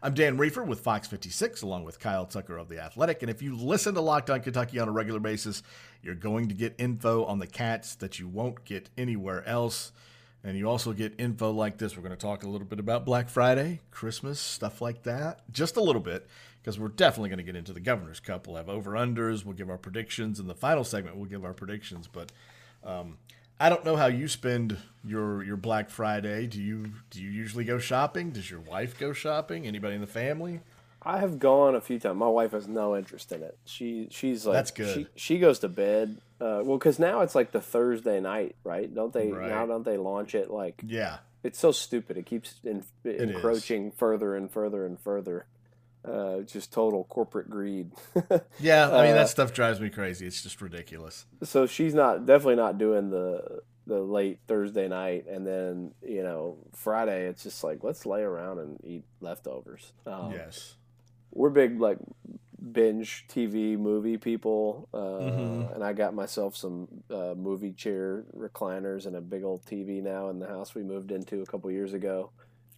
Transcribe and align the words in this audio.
I'm 0.00 0.14
Dan 0.14 0.38
Reefer 0.38 0.62
with 0.62 0.80
Fox 0.80 1.08
56, 1.08 1.62
along 1.62 1.82
with 1.82 1.98
Kyle 1.98 2.24
Tucker 2.24 2.56
of 2.56 2.68
The 2.68 2.78
Athletic. 2.78 3.22
And 3.22 3.30
if 3.30 3.42
you 3.42 3.56
listen 3.56 3.94
to 3.94 4.00
Locked 4.00 4.30
On 4.30 4.40
Kentucky 4.40 4.78
on 4.78 4.86
a 4.86 4.92
regular 4.92 5.18
basis, 5.18 5.60
you're 6.02 6.14
going 6.14 6.48
to 6.48 6.54
get 6.54 6.76
info 6.78 7.24
on 7.24 7.40
the 7.40 7.48
Cats 7.48 7.96
that 7.96 8.20
you 8.20 8.28
won't 8.28 8.64
get 8.64 8.90
anywhere 8.96 9.44
else. 9.44 9.90
And 10.44 10.56
you 10.56 10.70
also 10.70 10.92
get 10.92 11.18
info 11.18 11.50
like 11.50 11.78
this. 11.78 11.96
We're 11.96 12.04
going 12.04 12.14
to 12.14 12.16
talk 12.16 12.44
a 12.44 12.48
little 12.48 12.66
bit 12.66 12.78
about 12.78 13.04
Black 13.04 13.28
Friday, 13.28 13.80
Christmas, 13.90 14.38
stuff 14.38 14.80
like 14.80 15.02
that. 15.02 15.40
Just 15.50 15.76
a 15.76 15.82
little 15.82 16.00
bit, 16.00 16.28
because 16.62 16.78
we're 16.78 16.88
definitely 16.88 17.30
going 17.30 17.38
to 17.38 17.44
get 17.44 17.56
into 17.56 17.72
the 17.72 17.80
Governor's 17.80 18.20
Cup. 18.20 18.46
We'll 18.46 18.54
have 18.54 18.68
over 18.68 18.92
unders, 18.92 19.44
we'll 19.44 19.56
give 19.56 19.68
our 19.68 19.78
predictions. 19.78 20.38
In 20.38 20.46
the 20.46 20.54
final 20.54 20.84
segment, 20.84 21.16
we'll 21.16 21.26
give 21.26 21.44
our 21.44 21.54
predictions. 21.54 22.06
But 22.06 22.30
um, 22.84 23.18
I 23.60 23.68
don't 23.68 23.84
know 23.84 23.96
how 23.96 24.06
you 24.06 24.28
spend 24.28 24.76
your 25.04 25.42
your 25.42 25.56
Black 25.56 25.90
Friday. 25.90 26.46
Do 26.46 26.60
you 26.62 26.92
do 27.10 27.22
you 27.22 27.30
usually 27.30 27.64
go 27.64 27.78
shopping? 27.78 28.30
Does 28.30 28.50
your 28.50 28.60
wife 28.60 28.98
go 28.98 29.12
shopping? 29.12 29.66
Anybody 29.66 29.94
in 29.94 30.00
the 30.00 30.06
family? 30.06 30.60
I 31.02 31.18
have 31.18 31.38
gone 31.38 31.74
a 31.74 31.80
few 31.80 31.98
times. 31.98 32.18
My 32.18 32.28
wife 32.28 32.52
has 32.52 32.66
no 32.68 32.96
interest 32.96 33.32
in 33.32 33.42
it. 33.42 33.56
She 33.64 34.08
she's 34.10 34.46
like 34.46 34.54
That's 34.54 34.70
good. 34.70 34.94
She, 34.94 35.06
she 35.16 35.38
goes 35.38 35.58
to 35.60 35.68
bed. 35.68 36.18
Uh, 36.40 36.62
well, 36.62 36.78
because 36.78 36.98
now 36.98 37.20
it's 37.22 37.34
like 37.34 37.50
the 37.50 37.60
Thursday 37.60 38.20
night, 38.20 38.54
right? 38.62 38.92
Don't 38.92 39.12
they 39.12 39.32
Right. 39.32 39.48
now? 39.48 39.66
Don't 39.66 39.84
they 39.84 39.96
launch 39.96 40.34
it 40.34 40.50
like? 40.50 40.80
Yeah. 40.86 41.18
It's 41.42 41.58
so 41.58 41.72
stupid. 41.72 42.16
It 42.16 42.26
keeps 42.26 42.54
in, 42.64 42.84
is. 43.04 43.20
encroaching 43.20 43.92
further 43.92 44.34
and 44.36 44.50
further 44.50 44.84
and 44.84 44.98
further. 44.98 45.46
Uh, 46.04 46.40
just 46.40 46.72
total 46.72 47.04
corporate 47.04 47.50
greed. 47.50 47.90
Yeah, 48.60 48.88
I 48.90 49.02
mean 49.02 49.12
Uh, 49.12 49.14
that 49.16 49.28
stuff 49.28 49.52
drives 49.52 49.80
me 49.80 49.90
crazy. 49.90 50.26
It's 50.26 50.42
just 50.42 50.60
ridiculous. 50.62 51.26
so 51.42 51.66
she's 51.66 51.94
not 51.94 52.24
definitely 52.26 52.56
not 52.56 52.78
doing 52.78 53.10
the 53.10 53.60
the 53.86 54.00
late 54.00 54.38
Thursday 54.46 54.86
night, 54.88 55.26
and 55.28 55.46
then 55.46 55.92
you 56.02 56.22
know 56.22 56.58
Friday. 56.74 57.26
It's 57.26 57.42
just 57.42 57.64
like 57.64 57.82
let's 57.82 58.06
lay 58.06 58.22
around 58.22 58.58
and 58.60 58.78
eat 58.84 59.04
leftovers. 59.20 59.92
Um, 60.06 60.32
yes. 60.32 60.76
we're 61.32 61.50
big 61.50 61.80
like 61.80 61.98
binge 62.72 63.24
TV 63.28 63.78
movie 63.78 64.16
people, 64.18 64.88
uh, 64.92 64.98
Mhm. 64.98 65.74
and 65.74 65.84
I 65.84 65.92
got 65.92 66.14
myself 66.14 66.56
some 66.56 66.88
uh, 67.10 67.34
movie 67.36 67.72
chair 67.72 68.24
recliners 68.36 69.06
and 69.06 69.16
a 69.16 69.20
big 69.20 69.42
old 69.44 69.64
TV 69.64 70.02
now 70.02 70.28
in 70.30 70.38
the 70.38 70.46
house 70.48 70.74
we 70.74 70.82
moved 70.82 71.10
into 71.12 71.40
a 71.42 71.46
couple 71.46 71.70
years 71.70 71.92
ago. 71.92 72.30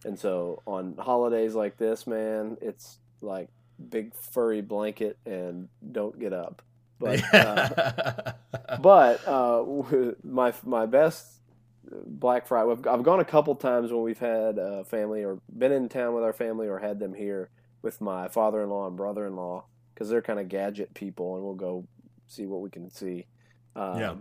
And 0.05 0.17
so 0.17 0.61
on 0.65 0.95
holidays 0.97 1.55
like 1.55 1.77
this, 1.77 2.07
man, 2.07 2.57
it's 2.61 2.99
like 3.21 3.49
big 3.89 4.13
furry 4.13 4.61
blanket 4.61 5.17
and 5.25 5.69
don't 5.91 6.19
get 6.19 6.33
up. 6.33 6.61
But 6.99 7.21
uh, 7.33 8.33
but 8.81 9.27
uh, 9.27 9.65
my 10.23 10.53
my 10.63 10.85
best 10.85 11.41
Black 12.05 12.47
Friday. 12.47 12.71
I've, 12.71 12.87
I've 12.87 13.03
gone 13.03 13.19
a 13.19 13.25
couple 13.25 13.55
times 13.55 13.91
when 13.91 14.03
we've 14.03 14.19
had 14.19 14.59
uh, 14.59 14.83
family 14.83 15.23
or 15.23 15.39
been 15.57 15.71
in 15.71 15.89
town 15.89 16.13
with 16.13 16.23
our 16.23 16.33
family 16.33 16.67
or 16.67 16.79
had 16.79 16.99
them 16.99 17.13
here 17.13 17.49
with 17.81 17.99
my 17.99 18.27
father-in-law 18.27 18.87
and 18.87 18.95
brother-in-law 18.95 19.65
because 19.93 20.09
they're 20.09 20.21
kind 20.21 20.39
of 20.39 20.47
gadget 20.47 20.93
people, 20.93 21.35
and 21.35 21.43
we'll 21.43 21.55
go 21.55 21.85
see 22.27 22.45
what 22.45 22.61
we 22.61 22.69
can 22.69 22.89
see. 22.89 23.25
Um, 23.75 23.99
Yeah. 23.99 24.15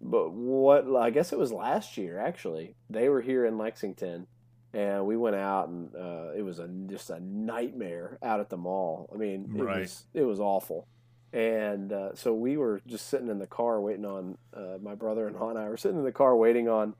But 0.00 0.32
what 0.32 0.84
I 0.96 1.10
guess 1.10 1.32
it 1.32 1.38
was 1.38 1.52
last 1.52 1.96
year 1.96 2.18
actually. 2.18 2.74
They 2.90 3.08
were 3.08 3.22
here 3.22 3.46
in 3.46 3.56
Lexington, 3.56 4.26
and 4.74 5.06
we 5.06 5.16
went 5.16 5.36
out, 5.36 5.68
and 5.68 5.94
uh, 5.94 6.30
it 6.36 6.42
was 6.42 6.58
a 6.58 6.68
just 6.88 7.10
a 7.10 7.20
nightmare 7.20 8.18
out 8.22 8.40
at 8.40 8.50
the 8.50 8.56
mall. 8.56 9.08
I 9.14 9.16
mean, 9.16 9.52
it 9.56 9.62
Right. 9.62 9.80
was 9.80 10.04
it 10.14 10.22
was 10.24 10.40
awful. 10.40 10.86
And 11.32 11.92
uh, 11.92 12.14
so 12.14 12.32
we 12.32 12.56
were 12.56 12.80
just 12.86 13.08
sitting 13.08 13.28
in 13.28 13.38
the 13.40 13.46
car 13.46 13.80
waiting 13.80 14.04
on 14.04 14.38
uh, 14.56 14.78
my 14.80 14.94
brother-in-law 14.94 15.50
and 15.50 15.58
I 15.58 15.68
were 15.68 15.76
sitting 15.76 15.98
in 15.98 16.04
the 16.04 16.12
car 16.12 16.36
waiting 16.36 16.68
on 16.68 16.94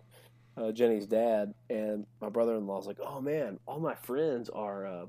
uh, 0.57 0.73
Jenny's 0.73 1.07
dad. 1.07 1.55
And 1.71 2.05
my 2.21 2.31
brother-in-law 2.31 2.77
was 2.79 2.87
like, 2.87 2.99
"Oh 3.01 3.21
man, 3.21 3.61
all 3.67 3.79
my 3.81 3.95
friends 3.95 4.49
are 4.51 4.87
uh, 4.87 5.07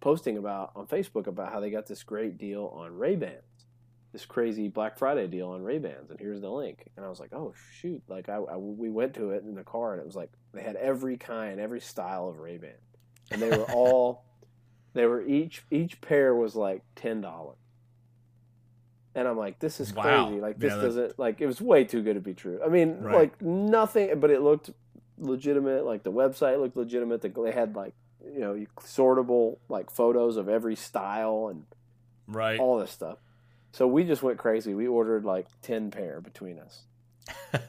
posting 0.00 0.38
about 0.38 0.72
on 0.74 0.86
Facebook 0.86 1.26
about 1.26 1.52
how 1.52 1.60
they 1.60 1.70
got 1.70 1.86
this 1.86 2.02
great 2.02 2.38
deal 2.38 2.72
on 2.74 2.96
Ray 2.96 3.16
Bans, 3.16 3.66
this 4.12 4.24
crazy 4.24 4.68
Black 4.68 4.98
Friday 4.98 5.26
deal 5.26 5.50
on 5.50 5.62
Ray 5.62 5.78
Bans, 5.78 6.10
and 6.10 6.18
here's 6.18 6.40
the 6.40 6.50
link." 6.50 6.84
And 6.96 7.04
I 7.04 7.10
was 7.10 7.20
like, 7.20 7.34
"Oh 7.34 7.52
shoot!" 7.72 8.02
Like 8.08 8.28
I, 8.30 8.36
I 8.36 8.56
we 8.56 8.88
went 8.90 9.12
to 9.14 9.30
it 9.30 9.44
in 9.44 9.54
the 9.54 9.64
car, 9.64 9.92
and 9.92 10.00
it 10.00 10.06
was 10.06 10.16
like 10.16 10.30
they 10.52 10.62
had 10.62 10.76
every 10.76 11.16
kind, 11.16 11.58
every 11.60 11.80
style 11.80 12.28
of 12.28 12.38
Ray 12.40 12.58
Ban, 12.58 12.70
and 13.30 13.40
they 13.40 13.48
were 13.50 13.64
all 13.72 14.24
they 14.94 15.06
were 15.06 15.22
each 15.24 15.62
each 15.70 16.00
pair 16.00 16.34
was 16.34 16.54
like 16.54 16.82
ten 16.94 17.20
dollars. 17.20 17.56
And 19.14 19.28
I'm 19.28 19.36
like, 19.36 19.58
this 19.58 19.78
is 19.78 19.92
Wow. 19.92 20.24
crazy. 20.26 20.40
Like 20.40 20.58
this 20.58 20.72
that- 20.72 20.80
doesn't 20.80 21.18
like 21.18 21.40
it 21.40 21.46
was 21.46 21.60
way 21.60 21.84
too 21.84 22.02
good 22.02 22.14
to 22.14 22.20
be 22.20 22.34
true. 22.34 22.60
I 22.64 22.68
mean, 22.68 23.00
Right. 23.00 23.14
like 23.14 23.42
nothing, 23.42 24.18
but 24.20 24.30
it 24.30 24.40
looked 24.40 24.70
legitimate. 25.18 25.84
Like 25.84 26.02
the 26.02 26.12
website 26.12 26.58
looked 26.60 26.76
legitimate. 26.76 27.20
The- 27.20 27.28
They 27.28 27.52
had 27.52 27.76
like 27.76 27.92
you 28.24 28.40
know 28.40 28.66
sortable 28.80 29.58
like 29.68 29.90
photos 29.90 30.36
of 30.36 30.48
every 30.48 30.76
style 30.76 31.48
and 31.50 31.64
right. 32.26 32.58
all 32.58 32.78
this 32.78 32.90
stuff. 32.90 33.18
So 33.72 33.86
we 33.86 34.04
just 34.04 34.22
went 34.22 34.38
crazy. 34.38 34.74
We 34.74 34.86
ordered 34.86 35.24
like 35.24 35.46
ten 35.62 35.90
pair 35.90 36.20
between 36.20 36.58
us, 36.58 36.82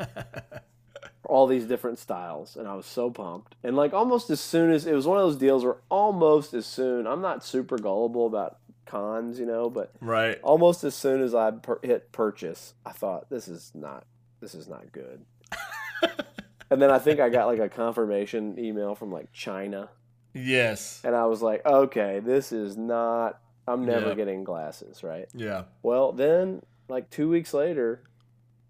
all 1.26 1.48
these 1.48 1.66
different 1.66 2.00
styles, 2.00 2.56
and 2.56 2.68
I 2.68 2.76
was 2.76 2.86
so 2.86 3.10
pumped. 3.10 3.56
And 3.64 3.76
like 3.76 3.94
almost 3.94 4.30
as 4.30 4.40
soon 4.42 4.72
as 4.72 4.86
it 4.86 4.94
was 4.94 5.08
one 5.08 5.18
of 5.18 5.24
those 5.24 5.38
deals 5.38 5.64
where 5.64 5.78
almost 5.90 6.54
as 6.54 6.66
soon 6.66 7.08
I'm 7.08 7.22
not 7.22 7.44
super 7.44 7.78
gullible 7.78 8.28
about 8.28 8.58
cons, 8.86 9.40
you 9.40 9.46
know, 9.46 9.70
but 9.70 9.92
right. 10.02 10.40
almost 10.44 10.84
as 10.84 10.94
soon 10.96 11.22
as 11.22 11.34
I 11.34 11.52
per- 11.52 11.80
hit 11.82 12.12
purchase, 12.12 12.74
I 12.86 12.92
thought 12.92 13.30
this 13.30 13.48
is 13.48 13.72
not 13.74 14.06
this 14.42 14.54
is 14.56 14.68
not 14.68 14.92
good. 14.92 15.24
and 16.70 16.82
then 16.82 16.92
I 16.92 17.00
think 17.00 17.20
I 17.20 17.30
got 17.30 17.48
like 17.48 17.60
a 17.60 17.70
confirmation 17.70 18.58
email 18.60 18.96
from 18.96 19.12
like 19.12 19.32
China, 19.32 19.90
Yes. 20.34 21.00
and 21.04 21.16
I 21.16 21.26
was 21.28 21.42
like, 21.42 21.66
okay, 21.66 22.20
this 22.20 22.52
is 22.52 22.76
not. 22.78 23.40
I'm 23.68 23.86
never 23.86 24.10
Yeah. 24.10 24.16
getting 24.16 24.44
glasses, 24.44 25.04
right? 25.04 25.30
Yeah. 25.34 25.64
Well, 25.84 26.12
then 26.12 26.64
like 26.90 27.10
two 27.10 27.30
weeks 27.30 27.54
later, 27.54 28.02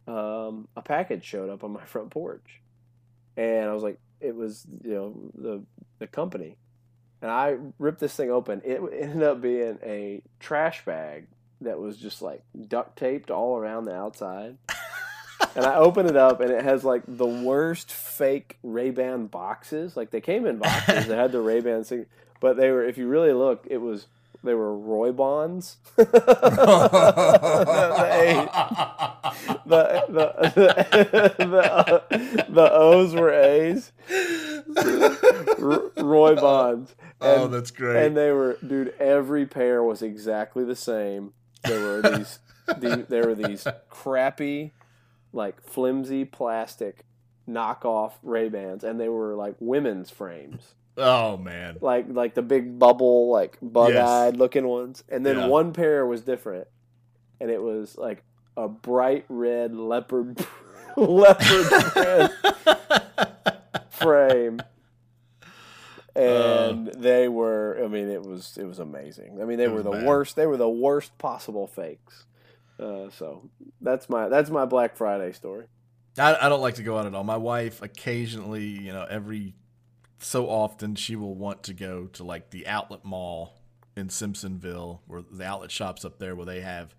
um, 0.08 0.68
a 0.76 0.82
package 0.82 1.24
showed 1.24 1.50
up 1.50 1.64
on 1.64 1.72
my 1.72 1.84
front 1.86 2.10
porch, 2.10 2.62
and 3.38 3.70
I 3.70 3.74
was 3.74 3.84
like, 3.84 4.00
it 4.20 4.36
was 4.36 4.66
you 4.84 4.94
know 4.94 5.32
the 5.36 5.64
the 6.00 6.08
company, 6.08 6.58
and 7.22 7.32
I 7.32 7.58
ripped 7.80 8.00
this 8.00 8.16
thing 8.16 8.32
open. 8.32 8.62
It 8.64 8.82
ended 9.00 9.24
up 9.24 9.42
being 9.42 9.80
a 9.84 10.22
trash 10.40 10.86
bag 10.86 11.28
that 11.62 11.80
was 11.80 11.98
just 11.98 12.22
like 12.22 12.44
duct 12.68 12.98
taped 12.98 13.32
all 13.32 13.58
around 13.58 13.86
the 13.86 13.96
outside. 13.96 14.58
and 15.56 15.66
I 15.66 15.76
open 15.76 16.06
it 16.06 16.16
up, 16.16 16.40
and 16.40 16.52
it 16.52 16.64
has 16.64 16.84
like 16.84 17.04
the 17.08 17.28
worst 17.28 17.92
fake 17.92 18.58
Ray 18.64 18.92
Ban 18.92 19.28
boxes. 19.28 19.96
Like 19.98 20.12
they 20.12 20.22
came 20.22 20.46
in 20.46 20.58
boxes 20.58 21.08
that 21.08 21.18
had 21.18 21.32
the 21.32 21.42
Ray 21.42 21.62
Ban 21.62 21.84
thing, 21.84 22.06
but 22.40 22.58
they 22.58 22.72
were. 22.72 22.84
If 22.84 22.98
you 22.98 23.08
really 23.08 23.34
look, 23.34 23.66
it 23.70 23.80
was 23.80 24.08
they 24.44 24.54
were 24.54 24.78
Roy 24.78 25.12
Bonds. 25.12 25.78
the, 25.96 26.08
the, 29.66 30.34
the, 30.56 31.36
the, 31.38 31.58
uh, 31.58 32.00
the 32.50 32.70
O's 32.72 33.14
were 33.14 33.32
A's. 33.34 33.92
R- 35.58 35.92
Roy 36.04 36.36
Bonds. 36.36 36.96
oh, 37.22 37.48
that's 37.48 37.72
great. 37.72 38.06
And 38.06 38.18
they 38.18 38.32
were, 38.32 38.58
dude. 38.66 38.94
Every 39.00 39.46
pair 39.46 39.82
was 39.82 40.02
exactly 40.02 40.66
the 40.66 40.76
same. 40.76 41.34
There 41.64 41.80
were 41.80 42.02
these, 42.02 42.40
the, 42.68 43.06
there 43.08 43.26
were 43.28 43.36
these 43.36 43.66
crappy, 43.90 44.74
like 45.32 45.62
flimsy 45.64 46.26
plastic 46.26 47.06
knockoff 47.48 48.14
Ray 48.22 48.50
Bans, 48.50 48.84
and 48.84 49.00
they 49.00 49.10
were 49.10 49.36
like 49.36 49.56
women's 49.60 50.10
frames, 50.10 50.76
oh 50.98 51.38
man. 51.38 51.78
like 51.82 52.06
like 52.10 52.34
the 52.36 52.42
big 52.42 52.78
bubble, 52.80 53.30
like 53.32 53.58
bug-eyed 53.62 54.38
looking 54.38 54.68
ones. 54.68 55.04
And 55.10 55.26
then 55.26 55.38
Yeah. 55.38 55.48
one 55.48 55.74
pair 55.74 56.06
was 56.06 56.22
different, 56.22 56.68
and 57.40 57.50
it 57.50 57.62
was 57.62 57.98
like 57.98 58.24
a 58.58 58.68
bright 58.68 59.26
red 59.30 59.76
leopard 59.76 60.46
leopard 60.98 62.30
frame 63.90 64.60
and 66.16 66.88
they 66.90 67.28
were 67.28 67.80
i 67.84 67.88
mean 67.88 68.08
it 68.10 68.22
was 68.22 68.56
it 68.60 68.66
was 68.66 68.78
amazing 68.78 69.40
i 69.42 69.46
mean 69.46 69.58
they 69.58 69.66
Uh. 69.66 69.72
Were 69.72 69.82
the 69.82 69.90
bad. 69.92 70.06
worst 70.06 70.36
they 70.36 70.46
were 70.46 70.58
the 70.58 70.70
worst 70.70 71.18
possible 71.18 71.66
fakes 71.66 72.26
uh, 72.80 73.10
so 73.10 73.50
that's 73.82 74.08
my 74.10 74.30
that's 74.30 74.52
my 74.52 74.66
black 74.66 74.96
friday 74.96 75.32
story 75.32 75.66
I, 76.20 76.46
I 76.46 76.50
don't 76.50 76.62
like 76.62 76.76
to 76.76 76.84
go 76.84 77.00
out 77.00 77.08
at 77.08 77.16
all. 77.16 77.24
My 77.24 77.38
wife 77.38 77.82
occasionally, 77.82 78.66
you 78.68 78.94
know, 78.94 79.04
every 79.10 79.56
so 80.24 80.50
often 80.50 80.96
she 80.96 81.16
will 81.16 81.36
want 81.36 81.64
to 81.64 81.74
go 81.74 82.08
to 82.08 82.24
like 82.24 82.50
the 82.50 82.68
outlet 82.68 83.04
mall 83.04 83.56
in 83.96 84.08
Simpsonville, 84.08 85.00
where 85.06 85.22
the 85.22 85.46
outlet 85.46 85.72
shops 85.72 86.04
up 86.06 86.18
there, 86.18 86.36
where 86.36 86.46
they 86.46 86.62
have, 86.62 86.96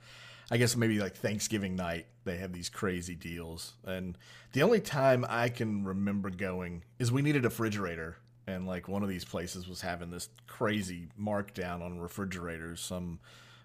I 0.51 0.59
guess 0.59 0.77
maybe 0.77 0.99
like 0.99 1.17
Thanksgiving 1.17 1.75
night, 1.75 2.07
they 2.25 2.37
have 2.37 2.53
these 2.53 2.69
crazy 2.69 3.15
deals. 3.15 3.75
And 3.85 4.17
the 4.53 4.63
only 4.63 4.81
time 4.81 5.25
I 5.29 5.49
can 5.49 5.85
remember 5.85 6.31
going 6.31 6.85
is 6.99 7.11
we 7.11 7.23
needed 7.23 7.45
a 7.45 7.49
refrigerator, 7.49 8.17
and 8.47 8.67
like 8.67 8.89
one 8.89 9.03
of 9.03 9.09
these 9.09 9.25
places 9.25 9.69
was 9.69 9.81
having 9.81 10.11
this 10.11 10.29
crazy 10.47 11.09
markdown 11.21 11.83
on 11.83 11.99
refrigerators, 11.99 12.81
some 12.81 13.21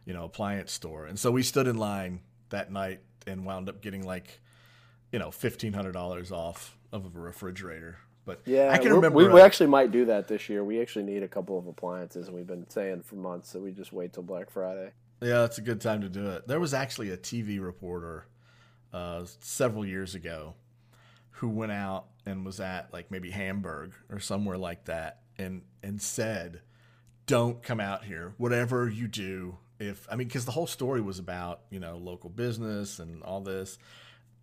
you 0.06 0.14
know 0.14 0.24
appliance 0.24 0.72
store, 0.72 1.06
and 1.06 1.20
so 1.20 1.32
we 1.32 1.44
stood 1.44 1.68
in 1.68 1.78
line 1.78 2.22
that 2.50 2.72
night 2.72 3.02
and 3.28 3.46
wound 3.46 3.70
up 3.70 3.82
getting 3.82 4.04
like 4.04 4.40
you 5.12 5.20
know 5.20 5.32
fifteen 5.32 5.74
hundred 5.74 5.92
dollars 5.92 6.32
off 6.32 6.78
of 6.92 7.06
a 7.06 7.20
refrigerator. 7.20 7.98
But 8.30 8.42
Yeah, 8.46 8.70
I 8.72 8.78
can 8.78 8.94
remember 8.94 9.18
we, 9.18 9.28
we 9.28 9.42
actually 9.42 9.68
might 9.68 9.92
do 9.92 10.06
that 10.06 10.28
this 10.28 10.50
year. 10.50 10.64
We 10.64 10.80
actually 10.80 11.06
need 11.06 11.24
a 11.24 11.28
couple 11.28 11.58
of 11.58 11.66
appliances, 11.66 12.28
and 12.28 12.36
we've 12.36 12.46
been 12.46 12.70
saying 12.70 13.02
for 13.02 13.16
months 13.16 13.54
that 13.54 13.60
we 13.60 13.72
just 13.72 13.92
wait 13.92 14.14
till 14.14 14.22
Black 14.22 14.52
Friday. 14.52 14.92
Yeah, 15.20 15.46
it's 15.46 15.58
a 15.58 15.62
good 15.62 15.82
time 15.82 16.02
to 16.02 16.10
do 16.10 16.28
it. 16.30 16.48
There 16.48 16.60
was 16.60 16.76
actually 16.76 17.10
a 17.10 17.18
TV 17.18 17.60
reporter 17.60 18.28
uh, 18.94 19.26
several 19.40 19.84
years 19.84 20.14
ago 20.14 20.54
who 21.32 21.50
went 21.50 21.72
out 21.72 22.06
and 22.28 22.46
was 22.46 22.60
at 22.60 22.94
like 22.94 23.10
maybe 23.10 23.32
Hamburg 23.32 23.94
or 24.12 24.20
somewhere 24.20 24.60
like 24.60 24.86
that, 24.86 25.22
and 25.40 25.64
and 25.82 26.00
said, 26.00 26.62
"Don't 27.26 27.64
come 27.64 27.80
out 27.80 28.06
here. 28.06 28.36
Whatever 28.38 28.88
you 28.88 29.08
do, 29.08 29.58
if 29.80 30.08
I 30.12 30.16
mean, 30.16 30.28
because 30.28 30.46
the 30.46 30.52
whole 30.52 30.68
story 30.68 31.02
was 31.02 31.18
about 31.18 31.62
you 31.72 31.80
know 31.80 31.98
local 31.98 32.30
business 32.30 33.00
and 33.00 33.24
all 33.24 33.42
this, 33.42 33.80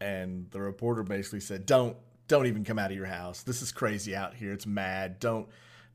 and 0.01 0.51
the 0.51 0.61
reporter 0.61 1.05
basically 1.05 1.39
said, 1.39 1.67
"Don't 1.67 1.97
don't 2.29 2.47
even 2.47 2.65
come 2.65 2.79
out 2.79 2.91
of 2.91 2.97
your 2.97 3.07
house. 3.07 3.43
This 3.43 3.63
is 3.63 3.73
crazy 3.73 4.15
out 4.17 4.35
here. 4.35 4.53
It's 4.53 4.67
mad. 4.67 5.19
Don't." 5.21 5.49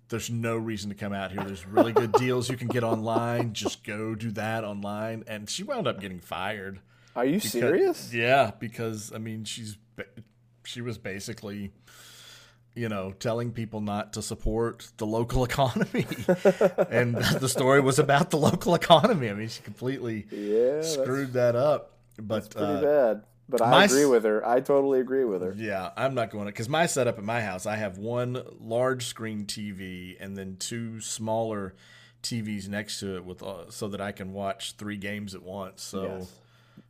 There's 0.10 0.30
no 0.30 0.58
reason 0.58 0.90
to 0.90 0.96
come 0.96 1.14
out 1.14 1.32
here. 1.32 1.42
There's 1.42 1.66
really 1.66 1.94
good 1.94 2.12
deals 2.12 2.50
you 2.50 2.58
can 2.58 2.68
get 2.68 2.84
online. 2.84 3.54
Just 3.54 3.86
go 3.86 4.14
do 4.14 4.30
that 4.32 4.66
online. 4.66 5.24
And 5.26 5.50
she 5.50 5.64
wound 5.64 5.88
up 5.88 6.02
getting 6.02 6.20
fired. 6.20 6.82
Are 7.16 7.24
you 7.24 7.36
Because- 7.36 7.52
serious? 7.52 8.14
Yeah, 8.14 8.52
because 8.60 9.14
I 9.16 9.20
mean, 9.20 9.46
she's 9.46 9.78
she 10.66 10.82
was 10.82 10.98
basically, 10.98 11.72
you 12.76 12.90
know, 12.90 13.14
telling 13.20 13.52
people 13.54 13.80
not 13.80 14.12
to 14.14 14.22
support 14.22 14.92
the 14.98 15.06
local 15.06 15.44
economy, 15.52 16.06
and 16.90 17.16
the 17.40 17.48
story 17.50 17.80
was 17.80 17.98
about 17.98 18.32
the 18.32 18.38
local 18.38 18.76
economy. 18.76 19.30
I 19.30 19.34
mean, 19.34 19.48
she 19.48 19.62
completely 19.62 20.28
Yeah, 20.30 20.82
screwed 20.82 21.32
that 21.34 21.56
up. 21.56 21.94
But 22.20 22.50
pretty 22.52 22.66
uh, 22.66 22.82
bad. 22.82 23.24
But 23.52 23.62
I 23.62 23.86
agree 23.86 24.06
with 24.06 24.24
her. 24.24 24.46
I 24.48 24.60
totally 24.62 25.00
agree 25.00 25.26
with 25.26 25.42
her. 25.42 25.54
yeah, 25.56 25.92
I'm 25.96 26.16
not 26.16 26.32
going 26.32 26.46
to 26.46 26.52
because 26.52 26.70
my 26.70 26.86
setup 26.86 27.18
at 27.18 27.24
my 27.24 27.42
house, 27.42 27.66
I 27.66 27.76
have 27.76 27.98
one 27.98 28.42
large 28.60 29.06
screen 29.06 29.46
TV 29.46 30.16
and 30.20 30.36
then 30.38 30.56
two 30.58 31.00
smaller 31.02 31.76
TVs 32.24 32.68
next 32.68 33.00
to 33.02 33.16
it 33.18 33.26
with 33.26 33.44
uh, 33.44 33.70
so 33.70 33.88
that 33.90 34.02
I 34.02 34.12
can 34.12 34.34
watch 34.34 34.74
three 34.78 34.98
games 34.98 35.36
at 35.36 35.44
once. 35.44 35.82
So, 35.84 36.04
Yes. 36.20 36.32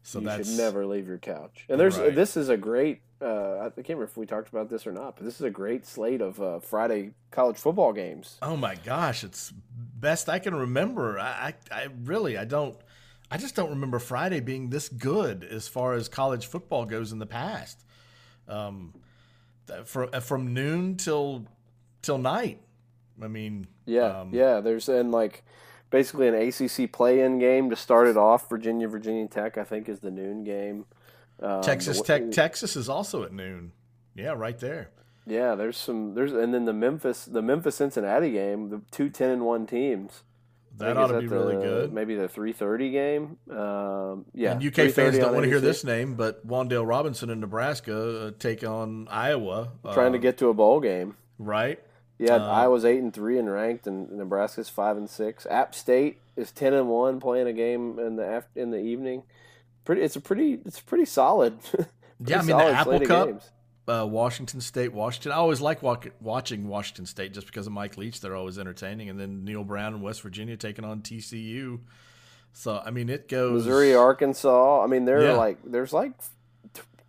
so 0.03 0.19
you 0.19 0.25
that's 0.25 0.49
should 0.49 0.57
never 0.57 0.85
leave 0.85 1.07
your 1.07 1.17
couch. 1.17 1.65
And 1.69 1.79
there's 1.79 1.97
Right. 1.97 2.13
this 2.15 2.37
is 2.37 2.49
a 2.49 2.57
great. 2.57 3.01
Uh, 3.21 3.59
I 3.59 3.69
can't 3.69 3.87
remember 3.89 4.05
if 4.05 4.17
we 4.17 4.25
talked 4.25 4.49
about 4.49 4.69
this 4.69 4.87
or 4.87 4.91
not, 4.91 5.15
but 5.15 5.25
this 5.25 5.35
is 5.35 5.41
a 5.41 5.49
great 5.51 5.85
slate 5.85 6.21
of 6.21 6.41
uh, 6.41 6.59
Friday 6.59 7.11
college 7.29 7.57
football 7.57 7.93
games. 7.93 8.37
Oh 8.41 8.57
my 8.57 8.73
gosh, 8.75 9.23
it's 9.23 9.53
best 9.77 10.27
I 10.27 10.39
can 10.39 10.55
remember. 10.55 11.19
I, 11.19 11.53
I, 11.71 11.75
I 11.83 11.87
really, 12.03 12.35
I 12.37 12.45
don't, 12.45 12.75
I 13.31 13.38
just 13.38 13.56
don't 13.56 13.69
remember 13.69 13.98
Friday 13.98 14.42
being 14.42 14.69
this 14.69 14.89
good 14.89 15.45
as 15.45 15.68
far 15.68 15.94
as 15.94 16.10
college 16.10 16.48
football 16.48 16.86
goes 16.86 17.13
in 17.13 17.19
the 17.19 17.25
past. 17.25 17.83
Um, 18.48 18.94
th- 19.68 19.86
from 19.86 20.54
noon 20.54 20.98
till 20.98 21.45
till 22.01 22.18
night. 22.18 22.62
I 23.22 23.28
mean, 23.28 23.68
Yeah, 23.86 24.19
um, 24.22 24.31
yeah. 24.33 24.60
There's 24.60 24.89
and 24.89 25.12
like 25.12 25.44
basically 25.89 26.28
an 26.28 26.36
ACC 26.36 26.92
play-in 26.92 27.39
game 27.39 27.69
to 27.69 27.75
start 27.75 28.07
it 28.07 28.18
off. 28.18 28.50
Virginia, 28.50 28.88
Virginia 28.88 29.28
Tech, 29.28 29.57
I 29.57 29.63
think, 29.63 29.88
is 29.88 30.00
the 30.00 30.12
noon 30.12 30.44
game. 30.44 30.86
Um, 31.42 31.62
Texas 31.62 32.00
the- 32.00 32.04
Tech, 32.04 32.31
Texas 32.31 32.75
is 32.75 32.89
also 32.89 33.24
at 33.24 33.31
noon. 33.31 33.72
Yeah, 34.13 34.33
right 34.36 34.60
there. 34.60 34.89
Yeah, 35.25 35.56
there's 35.56 35.78
some. 35.78 36.16
There's 36.16 36.33
and 36.33 36.54
then 36.54 36.66
the 36.66 36.74
Memphis, 36.74 37.25
the 37.25 37.42
Memphis 37.42 37.75
Cincinnati 37.75 38.31
game, 38.31 38.69
the 38.69 38.81
two 38.92 39.10
10 39.10 39.30
and 39.30 39.45
one 39.45 39.66
teams. 39.68 40.24
That 40.77 40.97
ought 40.97 41.07
to 41.07 41.19
be 41.19 41.27
really 41.27 41.56
the- 41.56 41.62
good. 41.62 41.94
Maybe 41.94 42.15
the 42.15 42.27
three 42.27 42.53
thirty 42.53 42.91
game. 42.91 43.38
Um, 43.50 44.25
yeah, 44.33 44.53
and 44.53 44.63
UK 44.63 44.89
fans 44.91 45.18
don't 45.18 45.33
want 45.33 45.44
to 45.44 45.50
hear 45.50 45.59
this 45.59 45.83
name, 45.83 46.15
but 46.15 46.45
Wan'Dale 46.47 46.88
Robinson 46.88 47.29
in 47.29 47.39
Nebraska 47.39 48.27
uh, 48.27 48.31
take 48.39 48.63
on 48.63 49.07
Iowa. 49.09 49.69
Trying 49.94 50.13
to 50.13 50.18
uh, 50.18 50.21
get 50.21 50.38
to 50.39 50.47
a 50.47 50.53
bowl 50.53 50.79
game. 50.79 51.15
right. 51.38 51.79
Yeah, 52.18 52.35
Uh, 52.35 52.51
Iowa's 52.51 52.85
eight 52.85 53.00
and 53.00 53.12
three 53.12 53.39
and 53.39 53.51
ranked, 53.51 53.88
and 53.88 54.12
Nebraska's 54.12 54.69
five 54.69 54.95
and 54.95 55.09
six. 55.09 55.47
App 55.50 55.73
State 55.73 56.19
is 56.35 56.51
ten 56.51 56.71
and 56.73 56.88
one, 56.88 57.19
playing 57.19 57.47
a 57.47 57.53
game 57.53 57.97
in 57.97 58.15
the 58.15 58.23
af- 58.38 58.50
in 58.56 58.69
the 58.69 58.77
evening. 58.77 59.23
Pretty, 59.85 60.03
it's 60.03 60.15
a 60.15 60.21
pretty, 60.21 60.59
it's 60.65 60.79
pretty 60.79 61.06
solid. 61.06 61.57
Yeah, 62.23 62.35
I 62.38 62.44
Pretty 62.44 62.53
mean 62.53 62.57
the 62.68 62.73
Apple 62.73 63.00
Cup. 63.00 63.27
games. 63.29 63.50
Uh, 63.88 64.06
Washington 64.06 64.62
State, 64.62 64.94
Washington. 64.94 65.31
I 65.31 65.36
always 65.36 65.60
like 65.60 65.81
walk, 65.81 66.07
watching 66.22 66.68
Washington 66.68 67.06
State 67.06 67.33
just 67.33 67.48
because 67.48 67.66
of 67.66 67.74
Mike 67.74 67.98
Leach. 67.98 68.22
They're 68.22 68.36
always 68.36 68.60
entertaining, 68.60 69.10
and 69.10 69.19
then 69.19 69.44
Neal 69.44 69.63
Brown 69.63 69.95
in 69.95 70.01
West 70.01 70.22
Virginia 70.22 70.56
taking 70.56 70.86
on 70.86 71.01
TCU. 71.01 71.80
So 72.54 72.81
I 72.86 72.92
mean, 72.92 73.10
it 73.10 73.28
goes 73.28 73.66
Missouri, 73.66 73.95
Arkansas. 73.95 74.83
I 74.83 74.88
mean, 74.88 75.06
there 75.06 75.22
Yeah. 75.24 75.31
are 75.31 75.38
like 75.38 75.57
there's 75.63 75.94
like 75.94 76.12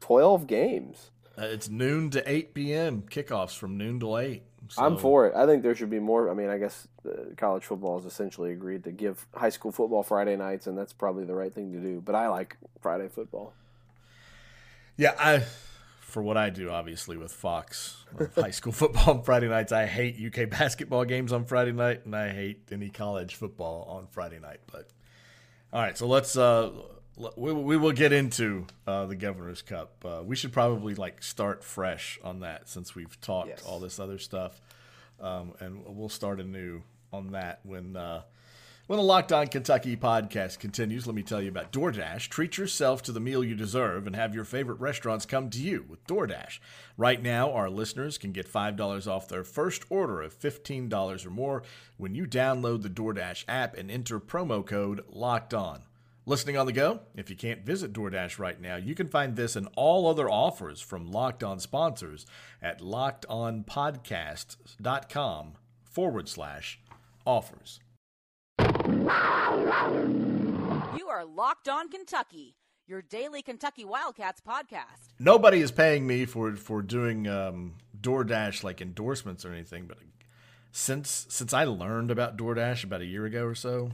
twelve 0.01 0.47
games. 0.47 1.11
Uh, 1.39 1.43
it's 1.43 1.69
noon 1.69 2.11
to 2.11 2.31
eight 2.31 2.55
p.m. 2.55 3.03
kickoffs 3.03 3.57
from 3.57 3.77
noon 3.77 4.01
to 4.01 4.17
eight. 4.17 4.43
I'm 4.79 4.97
for 4.97 5.27
it. 5.27 5.35
I 5.35 5.45
think 5.45 5.63
there 5.63 5.75
should 5.75 5.91
be 5.91 5.99
more. 5.99 6.31
I 6.31 6.35
mean, 6.35 6.49
I 6.49 6.57
guess 6.57 6.89
uh, 7.07 7.35
college 7.37 7.65
football 7.65 7.99
has 7.99 8.07
essentially 8.07 8.53
agreed 8.53 8.85
to 8.85 8.93
give 8.93 9.27
high 9.35 9.51
school 9.51 9.73
football 9.73 10.03
Friday 10.03 10.37
nights, 10.37 10.67
and 10.67 10.79
that's 10.79 10.93
probably 10.95 11.25
the 11.25 11.35
right 11.35 11.53
thing 11.55 11.73
to 11.73 11.79
do. 11.81 12.01
But 12.01 12.15
I 12.15 12.29
like 12.29 12.57
Friday 12.81 13.09
football. 13.09 13.53
Yeah, 14.97 15.15
I 15.19 15.43
for 16.12 16.23
what 16.23 16.37
I 16.37 16.50
do, 16.50 16.70
obviously 16.70 17.17
with 17.17 17.32
Fox 17.32 17.97
uh, 18.20 18.26
high 18.41 18.50
school 18.50 18.73
football 18.73 19.17
on 19.17 19.23
Friday 19.23 19.49
nights. 19.49 19.73
I 19.73 19.87
hate 19.87 20.17
UK 20.25 20.49
basketball 20.59 21.05
games 21.05 21.32
on 21.32 21.44
Friday 21.47 21.73
night, 21.73 22.05
and 22.05 22.14
I 22.14 22.29
hate 22.31 22.69
any 22.70 22.91
college 22.91 23.35
football 23.35 23.85
on 23.88 24.06
Friday 24.09 24.38
night. 24.38 24.61
But 24.70 24.88
all 25.73 25.81
right, 25.81 25.97
so 25.97 26.06
let's 26.06 26.37
uh, 26.37 26.70
we, 27.37 27.53
we 27.53 27.76
will 27.76 27.93
get 27.93 28.12
into 28.12 28.67
uh, 28.87 29.06
the 29.06 29.17
Governor's 29.17 29.62
Cup. 29.62 30.05
Uh, 30.05 30.23
we 30.23 30.37
should 30.37 30.53
probably 30.53 30.94
like 30.94 31.23
start 31.23 31.64
fresh 31.64 32.19
on 32.23 32.41
that 32.41 32.69
since 32.69 32.94
we've 32.94 33.20
talked 33.20 33.49
Yes. 33.49 33.64
all 33.67 33.81
this 33.81 33.99
other 33.99 34.19
stuff, 34.19 34.61
um, 35.20 35.55
and 35.61 35.82
we'll 35.87 36.09
start 36.09 36.41
anew 36.41 36.82
on 37.12 37.32
that 37.32 37.61
when. 37.64 37.97
Uh, 37.97 38.23
when 38.93 38.99
the 38.99 39.05
Locked 39.05 39.33
On 39.33 39.47
Kentucky 39.47 39.97
podcast 39.97 40.59
continues, 40.59 41.06
let 41.06 41.16
me 41.16 41.23
tell 41.23 41.40
you 41.40 41.49
about 41.49 41.73
DoorDash. 41.73 42.28
Treat 42.28 42.59
yourself 42.59 43.00
to 43.05 43.12
the 43.12 43.21
meal 43.21 43.43
you 43.43 43.55
deserve 43.55 44.07
and 44.07 44.14
have 44.14 44.35
your 44.35 44.45
favorite 44.45 44.81
restaurants 44.81 45.25
come 45.25 45.49
to 45.49 45.59
you 45.59 45.87
with 45.88 46.07
DoorDash. 46.07 46.59
Right 46.99 47.23
now, 47.23 47.50
our 47.52 47.71
listeners 47.71 48.19
can 48.19 48.33
get 48.33 48.52
$5 48.52 49.07
off 49.07 49.28
their 49.28 49.45
first 49.45 49.87
order 49.88 50.21
of 50.21 50.38
$15 50.38 51.25
or 51.25 51.31
more 51.31 51.62
when 51.97 52.14
you 52.14 52.26
download 52.26 52.83
the 52.83 52.90
DoorDash 52.90 53.47
app 53.49 53.78
and 53.78 53.90
enter 53.90 54.21
promo 54.21 54.62
code 54.62 55.02
LOCKED 55.09 55.55
ON. 55.55 55.85
Listening 56.26 56.59
on 56.59 56.66
the 56.66 56.73
go? 56.73 57.00
If 57.16 57.31
you 57.31 57.37
can't 57.37 57.64
visit 57.64 57.95
DoorDash 57.95 58.38
right 58.38 58.61
now, 58.61 58.76
you 58.76 58.95
can 58.95 59.09
find 59.09 59.37
this 59.37 59.57
and 59.57 59.71
all 59.75 60.07
other 60.07 60.28
offers 60.28 60.83
from 60.83 61.11
Locked 61.11 61.43
On 61.43 61.59
sponsors 61.59 62.26
at 62.61 62.81
lockedonpodcast.com 62.81 65.52
forward 65.83 66.28
slash 66.28 66.78
offers. 67.25 67.81
You 70.97 71.09
are 71.11 71.25
Locked 71.25 71.69
On 71.69 71.88
Kentucky, 71.88 72.57
your 72.87 73.02
daily 73.02 73.42
Kentucky 73.42 73.85
Wildcats 73.85 74.40
podcast. 74.47 75.11
nobody 75.19 75.61
is 75.61 75.71
paying 75.71 76.07
me 76.07 76.25
for 76.25 76.54
for 76.57 76.83
doing 76.83 77.26
um, 77.28 77.75
DoorDash 78.00 78.62
like 78.64 78.81
endorsements 78.81 79.45
or 79.45 79.52
anything, 79.52 79.87
but 79.87 79.99
since 80.71 81.26
since 81.28 81.52
I 81.52 81.64
learned 81.64 82.11
about 82.11 82.37
DoorDash 82.37 82.85
about 82.85 83.00
a 83.02 83.07
year 83.07 83.25
ago 83.26 83.45
or 83.45 83.54
so, 83.54 83.92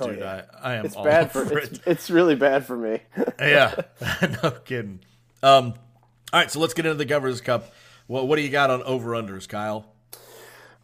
Oh, 0.00 0.06
dude, 0.08 0.18
yeah. 0.20 0.42
I, 0.62 0.72
I 0.72 0.74
am 0.76 0.86
It's 0.86 0.96
all 0.96 1.04
bad 1.04 1.30
for 1.32 1.40
over 1.42 1.58
it's, 1.58 1.78
it. 1.78 1.82
it's 1.86 2.10
really 2.10 2.34
bad 2.34 2.64
for 2.66 2.76
me. 2.76 3.00
yeah, 3.38 3.74
no 4.42 4.50
kidding. 4.50 5.00
Um, 5.42 5.74
all 6.32 6.40
right, 6.40 6.50
so 6.50 6.58
let's 6.60 6.74
get 6.74 6.86
into 6.86 6.96
the 6.96 7.04
Governor's 7.04 7.40
Cup. 7.40 7.72
Well, 8.08 8.26
what 8.26 8.36
do 8.36 8.42
you 8.42 8.50
got 8.50 8.70
on 8.70 8.82
over 8.82 9.10
unders, 9.12 9.48
Kyle? 9.48 9.86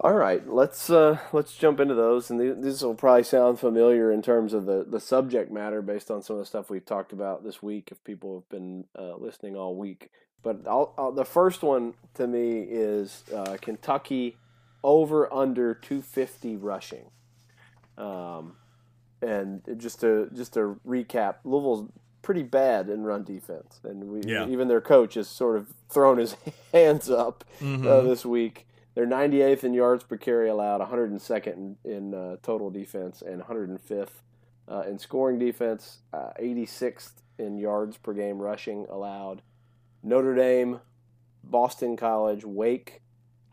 All 0.03 0.15
right, 0.15 0.49
let's 0.49 0.89
uh, 0.89 1.19
let's 1.31 1.55
jump 1.55 1.79
into 1.79 1.95
those, 1.95 2.31
and 2.31 2.41
th- 2.41 2.57
this 2.59 2.81
will 2.81 2.95
probably 2.95 3.23
sound 3.23 3.59
familiar 3.61 4.11
in 4.11 4.23
terms 4.23 4.55
of 4.55 4.65
the, 4.65 4.83
the 4.89 4.99
subject 5.01 5.53
matter 5.53 5.83
based 5.83 6.11
on 6.11 6.23
some 6.23 6.37
of 6.37 6.41
the 6.41 6.47
stuff 6.47 6.71
we've 6.71 6.87
talked 6.87 7.13
about 7.13 7.45
this 7.45 7.63
week. 7.63 7.89
If 7.93 8.03
people 8.03 8.37
have 8.37 8.49
been 8.49 8.87
uh, 8.99 9.17
listening 9.17 9.57
all 9.57 9.77
week, 9.77 10.11
but 10.43 10.67
I'll, 10.67 10.95
I'll, 10.97 11.13
the 11.13 11.27
first 11.27 11.63
one 11.63 11.93
to 12.15 12.27
me 12.27 12.61
is 12.61 13.25
uh, 13.35 13.59
Kentucky 13.61 14.39
over 14.83 15.31
under 15.31 15.75
two 15.75 16.01
fifty 16.01 16.57
rushing. 16.57 17.11
Um, 17.99 18.57
and 19.21 19.61
just 19.77 20.01
to 20.01 20.31
just 20.35 20.55
to 20.55 20.81
recap, 20.89 21.35
Louisville's 21.45 21.91
pretty 22.23 22.43
bad 22.43 22.89
in 22.89 23.03
run 23.03 23.23
defense, 23.23 23.81
and 23.85 24.05
we, 24.05 24.23
Yeah. 24.23 24.49
even 24.49 24.69
their 24.69 24.81
coach 24.81 25.13
has 25.15 25.29
sort 25.29 25.59
of 25.59 25.75
thrown 25.91 26.17
his 26.17 26.37
hands 26.73 27.11
up 27.11 27.45
uh, 27.61 27.65
Mhm. 27.65 28.05
this 28.09 28.25
week. 28.25 28.67
They're 29.01 29.09
98th 29.09 29.65
in 29.65 29.73
yards 29.73 30.05
per 30.05 30.19
carry 30.19 30.51
allowed, 30.51 30.83
102nd 30.83 31.47
in, 31.47 31.77
in 31.91 32.15
uh, 32.15 32.37
total 32.43 32.69
defense, 32.69 33.23
and 33.23 33.41
105th 33.41 34.11
uh, 34.69 34.83
in 34.83 34.99
scoring 34.99 35.39
defense, 35.39 36.01
86th 36.13 37.13
uh, 37.39 37.43
in 37.43 37.57
yards 37.57 37.97
per 37.97 38.13
game 38.13 38.39
rushing 38.39 38.85
allowed. 38.91 39.41
Notre 40.03 40.35
Dame, 40.35 40.81
Boston 41.43 41.97
College, 41.97 42.45
Wake, 42.45 43.01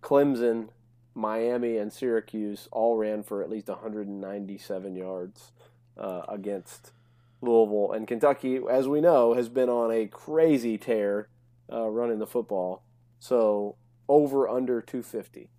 Clemson, 0.02 0.68
Miami, 1.16 1.78
and 1.78 1.94
Syracuse 1.94 2.68
all 2.74 2.98
ran 2.98 3.24
for 3.24 3.42
at 3.42 3.50
least 3.50 3.70
197 3.70 4.98
yards 4.98 5.54
uh, 5.98 6.24
against 6.28 6.92
Louisville. 7.40 7.94
And 7.94 8.06
Kentucky, 8.06 8.60
as 8.70 8.86
we 8.90 9.00
know, 9.00 9.34
has 9.34 9.48
been 9.48 9.70
on 9.70 9.94
a 9.94 10.08
crazy 10.08 10.78
tear 10.78 11.30
uh, 11.72 11.88
running 11.88 12.20
the 12.20 12.28
football. 12.28 12.84
So 13.22 13.78
over 14.08 14.48
under 14.48 14.82
250. 14.82 15.50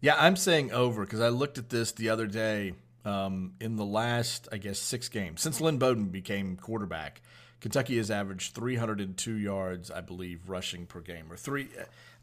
Yeah, 0.00 0.14
I'm 0.18 0.36
saying 0.36 0.72
over 0.72 1.04
because 1.04 1.20
I 1.20 1.28
looked 1.28 1.58
at 1.58 1.70
this 1.70 1.92
the 1.92 2.08
other 2.10 2.26
day. 2.26 2.74
Um, 3.04 3.54
in 3.58 3.76
the 3.76 3.86
last, 3.86 4.48
I 4.52 4.58
guess, 4.58 4.78
six 4.78 5.08
games 5.08 5.40
since 5.40 5.62
Lynn 5.62 5.78
Bowden 5.78 6.06
became 6.06 6.56
quarterback, 6.56 7.22
Kentucky 7.60 7.96
has 7.96 8.10
averaged 8.10 8.54
302 8.54 9.32
yards, 9.32 9.90
I 9.90 10.00
believe, 10.00 10.48
rushing 10.48 10.86
per 10.86 11.00
game, 11.00 11.30
or 11.30 11.36
three. 11.36 11.68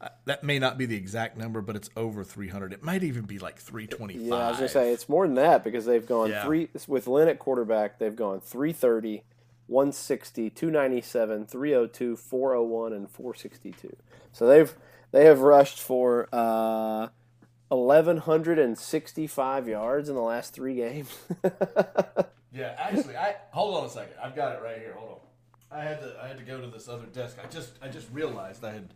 Uh, 0.00 0.08
that 0.24 0.44
may 0.44 0.58
not 0.58 0.78
be 0.78 0.86
the 0.86 0.96
exact 0.96 1.36
number, 1.36 1.60
but 1.60 1.76
it's 1.76 1.90
over 1.96 2.24
300. 2.24 2.72
It 2.72 2.82
might 2.82 3.02
even 3.02 3.24
be 3.24 3.38
like 3.38 3.58
325. 3.58 4.26
Yeah, 4.26 4.34
I 4.34 4.48
was 4.48 4.58
gonna 4.58 4.68
say 4.68 4.92
it's 4.92 5.08
more 5.08 5.26
than 5.26 5.34
that 5.36 5.64
because 5.64 5.84
they've 5.84 6.06
gone 6.06 6.30
yeah. 6.30 6.44
three 6.44 6.68
with 6.86 7.06
Lynn 7.06 7.28
at 7.28 7.38
quarterback. 7.38 7.98
They've 7.98 8.16
gone 8.16 8.40
330, 8.40 9.24
160, 9.66 10.50
297, 10.50 11.46
302, 11.46 12.16
401, 12.16 12.92
and 12.92 13.10
462. 13.10 13.96
So 14.32 14.46
they've 14.46 14.74
they 15.12 15.24
have 15.24 15.40
rushed 15.40 15.80
for 15.80 16.28
uh, 16.32 17.08
1,165 17.68 19.68
yards 19.68 20.08
in 20.08 20.14
the 20.14 20.20
last 20.20 20.54
three 20.54 20.76
games. 20.76 21.10
yeah, 22.52 22.74
actually, 22.78 23.16
I 23.16 23.36
hold 23.50 23.76
on 23.76 23.86
a 23.86 23.90
second. 23.90 24.14
I've 24.22 24.36
got 24.36 24.56
it 24.56 24.62
right 24.62 24.78
here. 24.78 24.94
Hold 24.96 25.12
on. 25.12 25.16
I 25.78 25.82
had 25.82 26.00
to 26.00 26.16
I 26.22 26.28
had 26.28 26.38
to 26.38 26.44
go 26.44 26.60
to 26.60 26.68
this 26.68 26.88
other 26.88 27.06
desk. 27.06 27.38
I 27.42 27.48
just 27.48 27.72
I 27.82 27.88
just 27.88 28.08
realized 28.12 28.64
I 28.64 28.72
had 28.72 28.88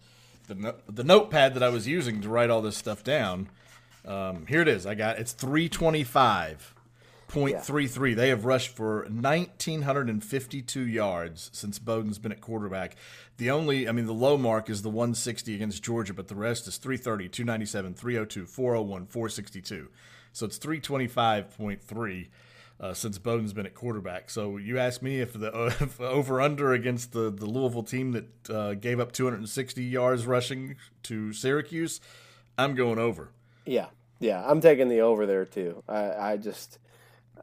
the 0.47 0.55
no, 0.55 0.75
the 0.89 1.05
notepad 1.05 1.55
that 1.55 1.63
I 1.63 1.69
was 1.69 1.87
using 1.87 2.21
to 2.23 2.29
write 2.29 2.51
all 2.51 2.63
this 2.63 2.77
stuff 2.77 3.03
down. 3.03 3.49
Um, 4.05 4.47
here 4.47 4.63
it 4.63 4.69
is. 4.69 4.87
I 4.87 4.95
got 4.95 5.19
it's 5.19 5.33
325. 5.33 6.75
Point 7.31 7.63
three 7.63 7.87
three. 7.87 8.15
They 8.15 8.29
have 8.31 8.45
rushed 8.45 8.75
for 8.75 9.03
1,952 9.05 10.81
yards 10.81 11.51
since 11.53 11.79
Bowden's 11.79 12.19
been 12.19 12.33
at 12.33 12.41
quarterback. 12.41 12.97
The 13.37 13.51
only, 13.51 13.89
I 13.89 13.93
mean, 13.93 14.07
the 14.07 14.13
low 14.13 14.37
mark 14.37 14.69
is 14.69 14.83
the 14.83 14.91
160 14.91 15.55
against 15.55 15.83
Georgia, 15.83 16.13
but 16.13 16.29
the 16.29 16.35
rest 16.35 16.67
is 16.67 16.77
330, 16.77 17.29
297, 17.29 17.95
302, 17.95 18.47
401, 18.47 19.07
462. 19.07 19.89
So 20.33 20.47
it's 20.47 20.59
325.3 20.59 22.29
uh, 22.81 22.95
since 22.95 23.19
Bowden's 23.19 23.53
been 23.53 23.67
at 23.67 23.75
quarterback. 23.75 24.31
So 24.31 24.57
you 24.57 24.79
ask 24.79 25.03
me 25.03 25.21
if 25.21 25.33
the 25.33 25.53
uh, 26.01 26.03
over 26.03 26.41
under 26.41 26.73
against 26.73 27.13
the, 27.13 27.31
the 27.31 27.47
Louisville 27.47 27.83
team 27.83 28.13
that 28.13 28.51
uh, 28.51 28.75
gave 28.75 28.99
up 28.99 29.13
260 29.13 29.85
yards 29.85 30.27
rushing 30.27 30.77
to 31.05 31.33
Syracuse, 31.33 32.01
I'm 32.59 32.75
going 32.75 32.99
over. 32.99 33.31
Yeah, 33.67 33.87
yeah, 34.19 34.43
I'm 34.47 34.61
taking 34.61 34.89
the 34.89 35.01
over 35.01 35.27
there 35.27 35.45
too. 35.45 35.83
I, 35.89 36.33
I 36.33 36.37
just, 36.37 36.79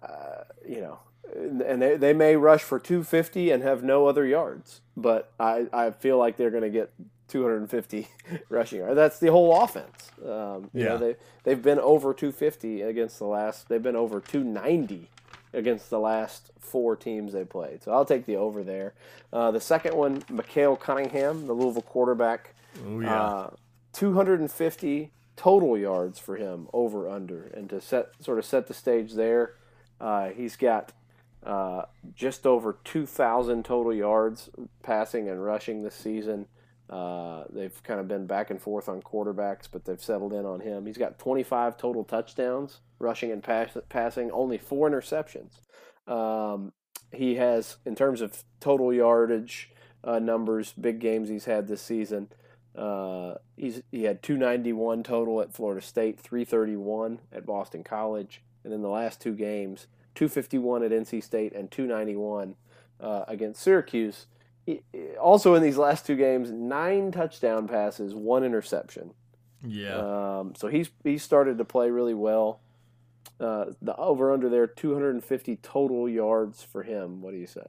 uh, 0.01 0.43
you 0.67 0.81
know, 0.81 0.99
and 1.35 1.81
they, 1.81 1.97
they 1.97 2.13
may 2.13 2.35
rush 2.35 2.61
for 2.61 2.79
250 2.79 3.51
and 3.51 3.63
have 3.63 3.83
no 3.83 4.07
other 4.07 4.25
yards, 4.25 4.81
but 4.95 5.31
I, 5.39 5.67
I 5.73 5.91
feel 5.91 6.17
like 6.17 6.37
they're 6.37 6.51
going 6.51 6.63
to 6.63 6.69
get 6.69 6.91
250 7.27 8.07
rushing 8.49 8.79
yards. 8.79 8.95
That's 8.95 9.19
the 9.19 9.31
whole 9.31 9.61
offense. 9.61 10.11
Um, 10.23 10.69
yeah. 10.73 10.85
Know, 10.85 10.97
they, 10.97 11.15
they've 11.43 11.61
been 11.61 11.79
over 11.79 12.13
250 12.13 12.81
against 12.81 13.19
the 13.19 13.25
last, 13.25 13.69
they've 13.69 13.83
been 13.83 13.95
over 13.95 14.19
290 14.19 15.09
against 15.53 15.89
the 15.89 15.99
last 15.99 16.51
four 16.59 16.95
teams 16.95 17.33
they 17.33 17.45
played. 17.45 17.83
So 17.83 17.91
I'll 17.91 18.05
take 18.05 18.25
the 18.25 18.35
over 18.35 18.63
there. 18.63 18.93
Uh, 19.31 19.51
the 19.51 19.61
second 19.61 19.95
one, 19.95 20.23
Malik 20.29 20.79
Cunningham, 20.79 21.47
the 21.47 21.53
Louisville 21.53 21.81
quarterback. 21.81 22.53
Oh, 22.85 22.99
yeah. 22.99 23.21
Uh, 23.21 23.49
250 23.93 25.11
total 25.35 25.77
yards 25.77 26.19
for 26.19 26.35
him 26.35 26.67
over 26.73 27.09
under. 27.09 27.45
And 27.53 27.69
to 27.69 27.81
set 27.81 28.09
sort 28.19 28.37
of 28.39 28.45
set 28.45 28.67
the 28.67 28.73
stage 28.73 29.13
there, 29.13 29.55
uh, 29.99 30.29
he's 30.29 30.55
got 30.55 30.93
uh, 31.45 31.83
just 32.15 32.45
over 32.45 32.77
2,000 32.83 33.63
total 33.63 33.93
yards 33.93 34.49
passing 34.83 35.29
and 35.29 35.43
rushing 35.43 35.83
this 35.83 35.95
season. 35.95 36.47
Uh, 36.89 37.43
they've 37.49 37.81
kind 37.83 37.99
of 37.99 38.07
been 38.07 38.25
back 38.25 38.49
and 38.49 38.61
forth 38.61 38.87
on 38.87 39.01
quarterbacks, 39.01 39.67
but 39.71 39.85
they've 39.85 40.01
settled 40.01 40.33
in 40.33 40.45
on 40.45 40.61
him. 40.61 40.85
He's 40.85 40.97
got 40.97 41.19
25 41.19 41.77
total 41.77 42.03
touchdowns, 42.03 42.79
rushing 42.99 43.31
and 43.31 43.43
pass, 43.43 43.77
passing, 43.89 44.31
only 44.31 44.57
four 44.57 44.89
interceptions. 44.89 45.59
Um, 46.07 46.71
he 47.11 47.35
has, 47.35 47.77
in 47.85 47.95
terms 47.95 48.21
of 48.21 48.43
total 48.59 48.93
yardage 48.93 49.71
uh, 50.03 50.19
numbers, 50.19 50.73
big 50.73 50.99
games 50.99 51.29
he's 51.29 51.45
had 51.45 51.67
this 51.67 51.81
season. 51.81 52.29
Uh, 52.75 53.35
he's 53.55 53.81
he 53.91 54.03
had 54.03 54.21
291 54.21 55.03
total 55.03 55.41
at 55.41 55.53
Florida 55.53 55.81
State, 55.81 56.19
331 56.19 57.19
at 57.31 57.45
Boston 57.45 57.83
College, 57.83 58.43
and 58.67 58.75
in 58.75 58.83
the 58.83 58.89
last 58.89 59.19
two 59.19 59.33
games, 59.33 59.87
251 60.15 60.83
at 60.83 60.91
NC 60.91 61.23
State 61.23 61.53
and 61.53 61.71
291 61.71 62.55
uh, 62.99 63.23
against 63.27 63.61
Syracuse 63.61 64.27
also 65.19 65.55
in 65.55 65.63
these 65.63 65.77
last 65.77 66.05
two 66.05 66.15
games, 66.15 66.51
nine 66.51 67.11
touchdown 67.11 67.67
passes, 67.67 68.13
one 68.13 68.43
interception. 68.43 69.13
Yeah. 69.65 69.95
Um, 70.39 70.53
so 70.55 70.67
he's 70.67 70.89
he 71.03 71.17
started 71.17 71.57
to 71.57 71.65
play 71.65 71.89
really 71.89 72.13
well. 72.13 72.59
Uh, 73.39 73.65
the 73.81 73.95
over 73.95 74.31
under 74.31 74.49
there, 74.49 74.67
250 74.67 75.57
total 75.57 76.09
yards 76.09 76.63
for 76.63 76.83
him. 76.83 77.21
What 77.21 77.31
do 77.31 77.37
you 77.37 77.47
say? 77.47 77.65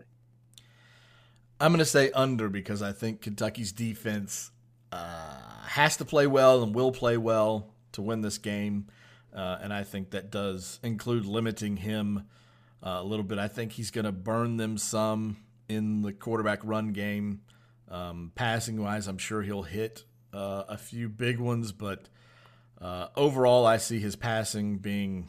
I'm 1.60 1.72
going 1.72 1.80
to 1.80 1.84
say 1.84 2.10
under 2.12 2.48
because 2.48 2.82
I 2.82 2.92
think 2.92 3.20
Kentucky's 3.20 3.72
defense 3.72 4.50
uh, 4.92 5.40
has 5.66 5.96
to 5.98 6.04
play 6.04 6.26
well 6.26 6.62
and 6.62 6.74
will 6.74 6.92
play 6.92 7.16
well 7.16 7.74
to 7.92 8.02
win 8.02 8.22
this 8.22 8.38
game. 8.38 8.86
Uh, 9.38 9.56
and 9.62 9.72
I 9.72 9.84
think 9.84 10.10
that 10.10 10.32
does 10.32 10.80
include 10.82 11.24
limiting 11.24 11.76
him 11.76 12.24
uh, 12.84 12.98
a 12.98 13.04
little 13.04 13.24
bit. 13.24 13.38
I 13.38 13.46
think 13.46 13.70
he's 13.70 13.92
going 13.92 14.04
to 14.04 14.10
burn 14.10 14.56
them 14.56 14.76
some 14.76 15.36
in 15.68 16.02
the 16.02 16.12
quarterback 16.12 16.58
run 16.64 16.92
game. 16.92 17.42
Um, 17.88 18.32
passing 18.34 18.82
wise, 18.82 19.06
I'm 19.06 19.16
sure 19.16 19.42
he'll 19.42 19.62
hit 19.62 20.02
uh, 20.34 20.64
a 20.68 20.76
few 20.76 21.08
big 21.08 21.38
ones, 21.38 21.70
but 21.70 22.08
uh, 22.80 23.08
overall, 23.14 23.64
I 23.64 23.76
see 23.76 24.00
his 24.00 24.16
passing 24.16 24.78
being 24.78 25.28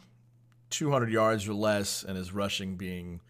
200 0.71 1.11
yards 1.11 1.47
or 1.47 1.53
less, 1.53 2.03
and 2.03 2.17
his 2.17 2.33
rushing 2.33 2.77
being 2.77 3.21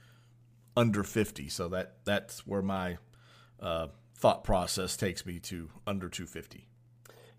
under 0.78 1.04
50. 1.04 1.50
So 1.50 1.68
that 1.70 1.98
that's 2.06 2.48
where 2.48 2.62
my 2.62 3.00
uh, 3.60 3.88
thought 4.16 4.46
process 4.46 4.96
takes 4.96 5.26
me 5.26 5.40
to 5.40 5.70
under 5.86 6.08
250. 6.08 6.69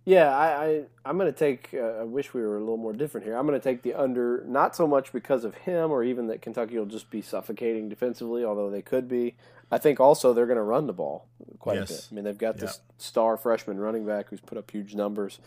Yeah, 0.05 0.35
I, 0.35 0.65
I 0.65 0.83
I'm 1.05 1.19
going 1.19 1.33
to 1.33 1.39
take. 1.39 1.71
Uh, 1.75 2.01
I 2.01 2.03
wish 2.05 2.33
we 2.33 2.41
were 2.41 2.57
a 2.57 2.61
little 2.61 2.79
more 2.79 2.93
different 2.93 3.27
here. 3.27 3.37
I'm 3.37 3.47
going 3.47 3.59
to 3.59 3.63
take 3.63 3.83
the 3.83 3.95
under, 3.95 4.45
not 4.47 4.75
so 4.75 4.87
much 4.87 5.13
because 5.13 5.45
of 5.45 5.55
him, 5.55 5.91
or 5.91 6.03
even 6.03 6.27
that 6.29 6.41
Kentucky 6.41 6.79
will 6.79 6.87
just 6.87 7.11
be 7.11 7.21
suffocating 7.21 7.89
defensively, 7.89 8.45
although 8.45 8.71
they 8.71 8.83
could 8.83 9.09
be. 9.09 9.37
I 9.71 9.79
think 9.79 10.01
also 10.01 10.33
they're 10.33 10.47
going 10.47 10.57
to 10.57 10.63
run 10.63 10.87
the 10.87 10.93
ball 10.93 11.27
quite 11.59 11.77
yes. 11.77 11.91
a 11.91 11.93
bit. 11.93 12.09
I 12.11 12.15
mean, 12.15 12.25
they've 12.25 12.39
got 12.39 12.57
yeah. 12.57 12.63
this 12.63 12.81
star 12.99 13.37
freshman 13.37 13.79
running 13.79 14.05
back 14.05 14.31
who's 14.31 14.41
put 14.41 14.59
up 14.59 14.71
huge 14.71 14.95
numbers, 14.95 15.39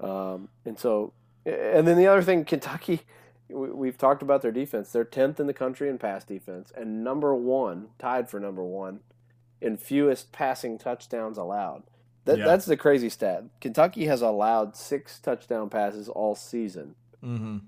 um, 0.00 0.48
and 0.64 0.78
so, 0.78 1.12
and 1.44 1.88
then 1.88 1.96
the 1.96 2.06
other 2.06 2.22
thing, 2.22 2.44
Kentucky, 2.44 3.02
we, 3.48 3.88
have 3.88 3.98
talked 3.98 4.22
about 4.22 4.42
their 4.42 4.52
defense. 4.52 4.92
They're 4.92 5.04
tenth 5.04 5.40
in 5.40 5.46
the 5.46 5.54
country 5.54 5.88
in 5.88 5.98
pass 5.98 6.22
defense, 6.24 6.72
and 6.76 7.02
number 7.02 7.34
one, 7.34 7.88
tied 7.98 8.28
for 8.28 8.38
number 8.38 8.62
one, 8.62 9.00
in 9.60 9.76
fewest 9.76 10.32
passing 10.32 10.78
touchdowns 10.78 11.38
allowed. 11.38 11.82
That, 12.24 12.38
yeah. 12.38 12.44
That's 12.44 12.66
the 12.66 12.76
crazy 12.76 13.08
stat. 13.08 13.44
Kentucky 13.60 14.06
has 14.06 14.22
allowed 14.22 14.76
six 14.76 15.18
touchdown 15.18 15.70
passes 15.70 16.08
all 16.08 16.34
season. 16.34 16.94
Mm-hmm. 17.22 17.58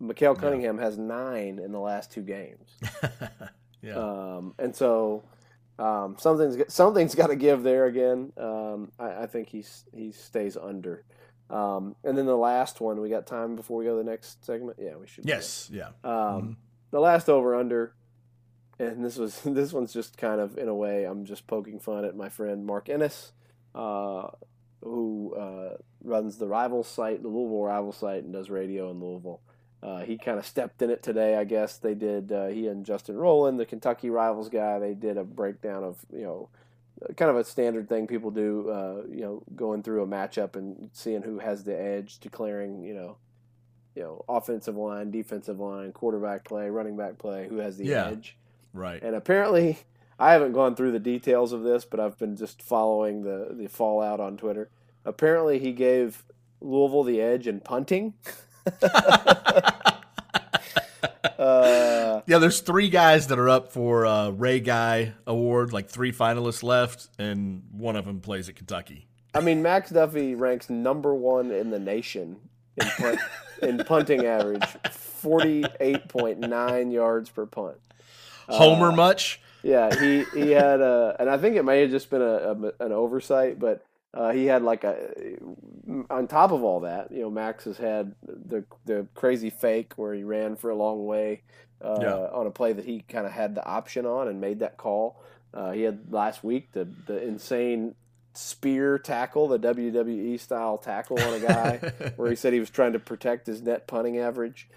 Malik 0.00 0.38
Cunningham 0.38 0.78
yeah. 0.78 0.84
has 0.84 0.98
nine 0.98 1.58
in 1.58 1.72
the 1.72 1.80
last 1.80 2.12
two 2.12 2.22
games. 2.22 2.76
yeah. 3.82 3.96
Um, 3.96 4.54
and 4.58 4.74
so 4.74 5.24
um, 5.78 6.16
something's 6.18 6.72
something's 6.72 7.14
got 7.14 7.28
to 7.28 7.36
give 7.36 7.62
there 7.62 7.86
again. 7.86 8.32
Um, 8.36 8.92
I, 8.98 9.22
I, 9.22 9.26
think 9.26 9.48
he's 9.48 9.84
he 9.92 10.12
stays 10.12 10.56
under. 10.56 11.04
Um, 11.50 11.96
and 12.04 12.16
then 12.16 12.26
the 12.26 12.36
last 12.36 12.80
one, 12.80 13.00
we 13.00 13.08
got 13.08 13.26
time 13.26 13.56
before 13.56 13.78
we 13.78 13.84
go 13.84 13.98
to 13.98 14.04
the 14.04 14.10
next 14.10 14.44
segment. 14.44 14.78
Yeah, 14.80 14.96
we 14.96 15.06
should. 15.06 15.26
Yes, 15.26 15.68
yeah. 15.72 15.88
Um, 16.04 16.12
mm-hmm. 16.12 16.52
The 16.90 17.00
last 17.00 17.28
over 17.28 17.54
under, 17.56 17.94
and 18.78 19.04
this 19.04 19.16
was 19.16 19.40
this 19.44 19.72
one's 19.72 19.92
just 19.92 20.16
kind 20.16 20.40
of 20.40 20.56
in 20.58 20.68
a 20.68 20.74
way 20.74 21.04
I'm 21.04 21.24
just 21.24 21.46
poking 21.46 21.80
fun 21.80 22.04
at 22.04 22.16
my 22.16 22.28
friend 22.28 22.64
Mark 22.64 22.88
Ennis, 22.88 23.32
who 23.74 25.34
uh, 25.34 25.76
runs 26.02 26.36
the 26.38 26.46
rival 26.46 26.84
site, 26.84 27.22
the 27.22 27.28
Louisville 27.28 27.62
rival 27.62 27.92
site, 27.92 28.24
and 28.24 28.32
does 28.32 28.50
radio 28.50 28.90
in 28.90 29.00
Louisville. 29.00 29.40
Uh, 29.82 30.00
he 30.00 30.16
kind 30.16 30.38
of 30.38 30.46
stepped 30.46 30.80
in 30.80 30.88
it 30.90 31.02
today, 31.02 31.36
I 31.36 31.44
guess. 31.44 31.76
They 31.76 31.94
did. 31.94 32.32
Uh, 32.32 32.46
he 32.46 32.68
and 32.68 32.86
Justin 32.86 33.16
Rowland, 33.16 33.60
the 33.60 33.66
Kentucky 33.66 34.08
Rivals 34.08 34.48
guy, 34.48 34.78
they 34.78 34.94
did 34.94 35.18
a 35.18 35.24
breakdown 35.24 35.84
of 35.84 35.98
you 36.12 36.22
know 36.22 36.48
kind 37.16 37.30
of 37.30 37.36
a 37.36 37.44
standard 37.44 37.88
thing 37.88 38.06
people 38.06 38.30
do. 38.30 38.70
Uh, 38.70 39.02
you 39.10 39.20
know, 39.20 39.42
going 39.54 39.82
through 39.82 40.02
a 40.02 40.06
matchup 40.06 40.56
and 40.56 40.88
seeing 40.92 41.22
who 41.22 41.38
has 41.38 41.64
the 41.64 41.78
edge, 41.78 42.18
declaring 42.20 42.82
you 42.82 42.94
know, 42.94 43.16
you 43.94 44.02
know, 44.02 44.24
offensive 44.28 44.76
line, 44.76 45.10
defensive 45.10 45.60
line, 45.60 45.92
quarterback 45.92 46.44
play, 46.44 46.70
running 46.70 46.96
back 46.96 47.18
play, 47.18 47.46
who 47.48 47.58
has 47.58 47.76
the 47.76 47.84
Yeah. 47.84 48.08
edge. 48.08 48.38
Right. 48.72 49.02
And 49.02 49.14
apparently, 49.14 49.78
I 50.18 50.32
haven't 50.32 50.52
gone 50.52 50.76
through 50.76 50.92
the 50.92 50.98
details 51.00 51.52
of 51.52 51.62
this, 51.62 51.84
but 51.84 52.00
I've 52.00 52.18
been 52.18 52.36
just 52.36 52.62
following 52.62 53.22
the 53.22 53.48
the 53.50 53.68
fallout 53.68 54.20
on 54.20 54.36
Twitter. 54.36 54.70
Apparently, 55.04 55.58
he 55.58 55.72
gave 55.72 56.24
Louisville 56.60 57.04
the 57.04 57.20
edge 57.20 57.46
in 57.46 57.60
punting. 57.60 58.14
uh, 61.38 62.20
Yeah, 62.26 62.38
there's 62.38 62.60
three 62.60 62.88
guys 62.88 63.26
that 63.26 63.38
are 63.38 63.48
up 63.48 63.72
for 63.72 64.06
uh, 64.06 64.30
Ray 64.30 64.60
Guy 64.60 65.12
Award, 65.26 65.72
like 65.72 65.88
three 65.88 66.12
finalists 66.12 66.62
left, 66.62 67.08
and 67.18 67.64
one 67.72 67.96
of 67.96 68.04
them 68.06 68.20
plays 68.20 68.48
at 68.48 68.56
Kentucky. 68.56 69.06
I 69.34 69.40
mean, 69.40 69.62
Max 69.62 69.90
Duffy 69.90 70.34
ranks 70.34 70.70
number 70.70 71.14
one 71.14 71.50
in 71.50 71.70
the 71.70 71.78
nation 71.80 72.36
in, 72.76 72.86
punt, 72.86 73.18
in 73.62 73.78
punting 73.78 74.24
average, 74.24 74.64
forty 74.92 75.64
eight 75.80 76.08
point 76.08 76.38
nine 76.38 76.90
yards 76.92 77.30
per 77.30 77.44
punt. 77.46 77.76
Homer 78.48 78.92
much? 78.92 79.40
Yeah, 79.64 79.94
he 79.98 80.24
he 80.34 80.50
had 80.50 80.80
a, 80.82 81.16
and 81.18 81.30
I 81.30 81.38
think 81.38 81.56
it 81.56 81.64
may 81.64 81.80
have 81.80 81.90
just 81.90 82.10
been 82.10 82.22
a, 82.22 82.26
a 82.80 82.84
an 82.84 82.92
oversight, 82.92 83.58
but 83.58 83.82
uh, 84.12 84.30
he 84.32 84.44
had 84.46 84.62
like 84.62 84.84
a. 84.84 85.38
On 86.10 86.26
top 86.26 86.52
of 86.52 86.62
all 86.62 86.80
that, 86.80 87.10
you 87.10 87.22
know, 87.22 87.30
Max 87.30 87.64
has 87.64 87.78
had 87.78 88.14
the 88.26 88.64
the 88.84 89.06
crazy 89.14 89.50
fake 89.50 89.94
where 89.96 90.14
he 90.14 90.22
ran 90.24 90.56
for 90.56 90.70
a 90.70 90.76
long 90.76 91.06
way 91.06 91.42
uh, 91.82 91.98
Yeah. 92.00 92.14
on 92.32 92.46
a 92.46 92.50
play 92.50 92.74
that 92.74 92.84
he 92.84 93.00
kind 93.08 93.26
of 93.26 93.32
had 93.32 93.54
the 93.54 93.64
option 93.66 94.06
on 94.06 94.28
and 94.28 94.40
made 94.40 94.60
that 94.60 94.76
call. 94.76 95.22
Uh, 95.54 95.72
he 95.72 95.82
had 95.82 96.12
last 96.12 96.44
week 96.44 96.72
the 96.72 96.86
the 97.06 97.22
insane 97.22 97.94
spear 98.34 98.98
tackle, 98.98 99.48
the 99.48 99.58
WWE 99.58 100.38
style 100.38 100.76
tackle 100.76 101.20
on 101.20 101.34
a 101.34 101.40
guy, 101.40 101.76
where 102.16 102.28
he 102.28 102.36
said 102.36 102.52
he 102.52 102.60
was 102.60 102.70
trying 102.70 102.92
to 102.92 102.98
protect 102.98 103.46
his 103.46 103.62
net 103.62 103.86
punting 103.86 104.18
average. 104.18 104.68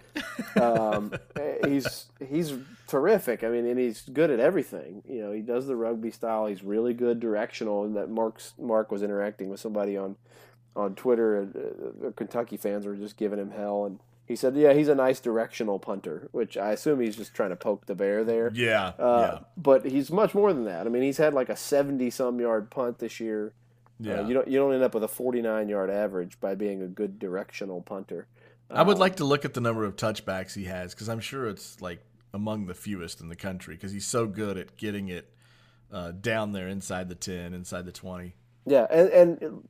Um, 0.56 1.14
he's 1.66 2.06
he's 2.26 2.54
terrific. 2.88 3.44
I 3.44 3.50
mean, 3.50 3.66
and 3.66 3.80
he's 3.80 4.02
good 4.02 4.30
at 4.30 4.40
everything. 4.40 5.04
You 5.08 5.22
know, 5.22 5.32
he 5.32 5.42
does 5.42 5.68
the 5.68 5.76
rugby 5.76 6.12
style. 6.12 6.46
He's 6.46 6.64
really 6.64 6.94
good 6.94 7.20
directional. 7.20 7.84
And 7.84 7.96
that 7.96 8.10
Mark's 8.10 8.54
Mark 8.60 8.92
was 8.92 9.04
interacting 9.04 9.50
with 9.50 9.60
somebody 9.60 9.98
on 9.98 10.16
on 10.76 10.96
Twitter, 10.96 11.42
and 11.42 11.56
uh, 12.06 12.12
Kentucky 12.16 12.58
fans 12.58 12.86
were 12.86 12.96
just 12.96 13.18
giving 13.18 13.40
him 13.40 13.52
hell. 13.52 13.86
And 13.86 14.00
he 14.28 14.36
said, 14.36 14.56
"Yeah, 14.56 14.74
he's 14.74 14.88
a 14.90 14.96
nice 14.96 15.20
directional 15.20 15.80
punter," 15.80 16.28
which 16.32 16.58
I 16.58 16.72
assume 16.72 17.00
he's 17.00 17.16
just 17.16 17.34
trying 17.34 17.50
to 17.52 17.56
poke 17.56 17.86
the 17.86 17.96
bear 17.96 18.24
there. 18.24 18.52
Yeah, 18.54 18.90
Uh, 19.00 19.40
But 19.56 19.86
he's 19.86 20.12
much 20.12 20.36
more 20.36 20.52
than 20.54 20.66
that. 20.66 20.86
I 20.86 20.90
mean, 20.90 21.02
he's 21.04 21.18
had 21.18 21.34
like 21.34 21.50
a 21.50 21.56
seventy-some 21.56 22.40
yard 22.40 22.70
punt 22.70 23.00
this 23.00 23.20
year. 23.20 23.54
yeah, 24.00 24.20
Uh, 24.22 24.28
you 24.28 24.34
don't 24.34 24.48
you 24.48 24.60
don't 24.60 24.74
end 24.74 24.84
up 24.84 24.94
with 24.94 25.04
a 25.04 25.08
forty-nine 25.08 25.70
yard 25.70 25.90
average 25.90 26.40
by 26.40 26.56
being 26.56 26.82
a 26.82 26.88
good 26.88 27.18
directional 27.20 27.82
punter. 27.82 28.28
I 28.70 28.84
would 28.84 28.96
Um, 28.98 29.00
like 29.00 29.16
to 29.16 29.24
look 29.24 29.46
at 29.46 29.54
the 29.54 29.62
number 29.62 29.86
of 29.86 29.96
touchbacks 29.96 30.54
he 30.56 30.66
has 30.66 30.94
because 30.94 31.08
I'm 31.08 31.22
sure 31.22 31.48
it's 31.48 31.82
like 31.82 32.00
among 32.34 32.66
the 32.66 32.74
fewest 32.74 33.22
in 33.22 33.30
the 33.30 33.36
country 33.38 33.76
because 33.76 33.94
he's 33.94 34.06
so 34.06 34.28
good 34.28 34.58
at 34.58 34.76
getting 34.76 35.08
it 35.08 35.32
uh, 35.92 36.12
down 36.12 36.52
there 36.52 36.68
inside 36.68 37.08
the 37.08 37.16
10, 37.16 37.54
inside 37.54 37.86
the 37.86 37.94
20. 37.94 38.36
Yeah, 38.66 38.86
and, 38.92 39.10
and 39.10 39.68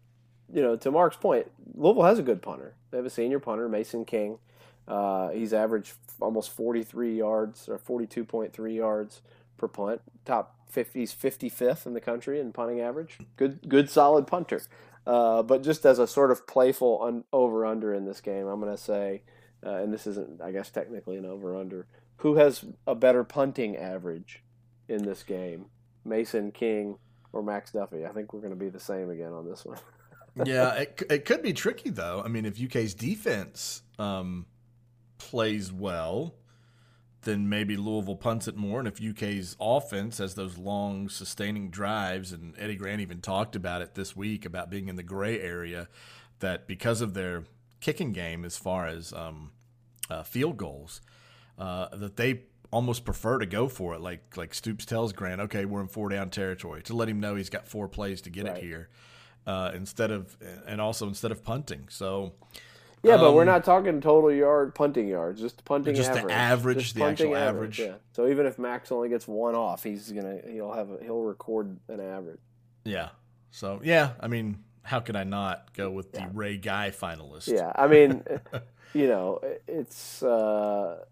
you 0.52 0.64
know, 0.64 0.76
to 0.78 0.90
Mark's 0.90 1.16
point, 1.16 1.52
Louisville 1.76 2.04
has 2.06 2.18
a 2.18 2.24
good 2.24 2.42
punter. 2.42 2.74
They 2.90 2.98
have 2.98 3.06
a 3.06 3.10
senior 3.12 3.40
punter, 3.40 3.70
Mason 3.70 4.04
King. 4.04 4.40
Uh, 4.88 5.29
he's 5.29 5.53
averaged 5.53 5.94
almost 6.20 6.51
43 6.51 7.17
yards 7.17 7.67
or 7.67 7.77
42.3 7.77 8.75
yards 8.75 9.22
per 9.58 9.67
punt. 9.67 10.01
Top 10.25 10.56
50, 10.70 11.00
he's 11.00 11.13
55th 11.13 11.86
in 11.86 11.94
the 11.94 12.01
country 12.01 12.39
in 12.39 12.53
punting 12.53 12.79
average. 12.79 13.17
Good, 13.36 13.67
good, 13.67 13.89
solid 13.89 14.27
punter. 14.27 14.62
Uh, 15.06 15.41
but 15.41 15.63
just 15.63 15.86
as 15.86 16.00
a 16.00 16.08
sort 16.08 16.32
of 16.32 16.46
playful 16.48 17.01
un- 17.01 17.24
over 17.32 17.65
under 17.65 17.94
in 17.94 18.06
this 18.06 18.22
game, 18.22 18.48
I'm 18.48 18.60
going 18.60 18.75
to 18.75 18.82
say, 18.82 19.24
uh, 19.65 19.75
and 19.75 19.94
this 19.94 20.06
isn't, 20.08 20.41
I 20.41 20.51
guess, 20.51 20.70
technically 20.70 21.17
an 21.17 21.25
over 21.25 21.56
under. 21.56 21.88
Who 22.17 22.36
has 22.36 22.65
a 22.86 22.96
better 22.96 23.24
punting 23.24 23.77
average 23.77 24.44
in 24.88 25.03
this 25.03 25.24
game, 25.24 25.67
Mason 26.03 26.51
King 26.51 26.97
or 27.32 27.41
Max 27.41 27.71
Duffy? 27.71 28.06
I 28.06 28.10
think 28.10 28.34
we're 28.34 28.41
going 28.41 28.52
to 28.52 28.60
be 28.60 28.69
the 28.69 28.80
same 28.80 29.10
again 29.10 29.32
on 29.32 29.47
this 29.47 29.65
one. 29.65 29.78
yeah, 30.45 30.73
it, 30.73 31.04
it 31.10 31.26
could 31.26 31.41
be 31.41 31.54
tricky 31.54 31.89
though. 31.89 32.21
I 32.23 32.28
mean, 32.28 32.45
if 32.45 32.62
UK's 32.62 32.93
defense 32.93 33.84
um, 34.00 34.45
plays 35.17 35.71
well, 35.71 36.36
then 37.23 37.49
maybe 37.49 37.75
Louisville 37.75 38.15
punts 38.15 38.47
it 38.47 38.56
more. 38.56 38.80
And 38.80 38.88
if 38.88 39.01
UK's 39.01 39.56
offense 39.60 40.19
has 40.19 40.36
those 40.36 40.58
long, 40.58 41.10
sustaining 41.10 41.69
drives, 41.69 42.32
and 42.32 42.53
Eddie 42.58 42.75
Gran 42.75 42.99
even 42.99 43.21
talked 43.21 43.56
about 43.56 43.82
it 43.82 43.95
this 43.95 44.15
week 44.15 44.45
about 44.45 44.69
being 44.69 44.88
in 44.88 44.95
the 44.95 45.03
gray 45.03 45.39
area, 45.41 45.89
that 46.39 46.67
because 46.67 47.01
of 47.01 47.13
their 47.13 47.43
kicking 47.80 48.13
game 48.13 48.45
as 48.45 48.58
far 48.58 48.88
as 48.88 49.12
um, 49.13 49.51
uh, 50.10 50.23
field 50.23 50.58
goals, 50.58 51.01
uh, 51.58 51.88
that 51.95 52.15
they 52.17 52.43
almost 52.71 53.06
prefer 53.06 53.39
to 53.39 53.45
go 53.45 53.67
for 53.67 53.95
it. 53.95 54.01
Like 54.01 54.36
like 54.38 54.53
Stoops 54.53 54.86
tells 54.86 55.13
Gran, 55.13 55.39
okay, 55.41 55.65
we're 55.65 55.82
in 55.82 55.88
four 55.88 56.10
down 56.10 56.30
territory 56.30 56.84
to 56.84 56.95
let 56.95 57.10
him 57.10 57.19
know 57.19 57.36
he's 57.36 57.49
got 57.49 57.67
four 57.67 57.88
plays 57.88 58.21
to 58.21 58.30
get 58.30 58.45
Right. 58.45 58.58
it 58.58 58.63
here, 58.63 58.89
uh, 59.45 59.71
instead 59.73 60.12
of 60.12 60.38
and 60.67 60.80
also 60.80 61.08
instead 61.08 61.32
of 61.32 61.43
punting. 61.43 61.88
So 61.89 62.34
Yeah, 63.08 63.17
but 63.17 63.34
we're 63.34 63.41
Um, 63.41 63.48
not 63.48 63.63
talking 63.63 64.02
total 64.02 64.32
yard 64.32 64.76
punting 64.76 65.08
yards, 65.08 65.39
just 65.41 65.63
punting 65.65 65.96
Just 65.96 66.13
the 66.13 66.20
average. 66.20 66.32
average, 66.34 66.78
Just 66.80 66.96
the 66.96 67.04
actual 67.04 67.36
average. 67.36 67.80
Yeah. 67.80 67.93
So 68.12 68.28
even 68.28 68.46
if 68.46 68.60
Max 68.60 68.91
only 68.91 69.10
gets 69.10 69.28
one 69.28 69.56
off, 69.56 69.84
he's 69.84 70.12
gonna 70.12 70.39
he'll 70.50 70.74
have 70.74 70.89
a, 70.91 70.98
he'll 71.04 71.22
record 71.24 71.78
an 71.88 72.00
average. 72.00 72.39
yeah, 72.84 73.10
so 73.52 73.80
yeah, 73.84 74.12
I 74.20 74.28
mean, 74.28 74.63
how 74.84 75.00
could 75.00 75.15
I 75.15 75.24
not 75.24 75.74
go 75.74 75.89
with 75.91 76.12
the 76.12 76.20
Yeah. 76.20 76.30
Ray 76.34 76.58
Guy 76.58 76.91
finalist? 76.91 77.48
Yeah, 77.48 77.72
I 77.76 77.88
mean, 77.88 78.24
you 78.93 79.08
know, 79.08 79.41
it's 79.67 80.22
uh, 80.24 81.04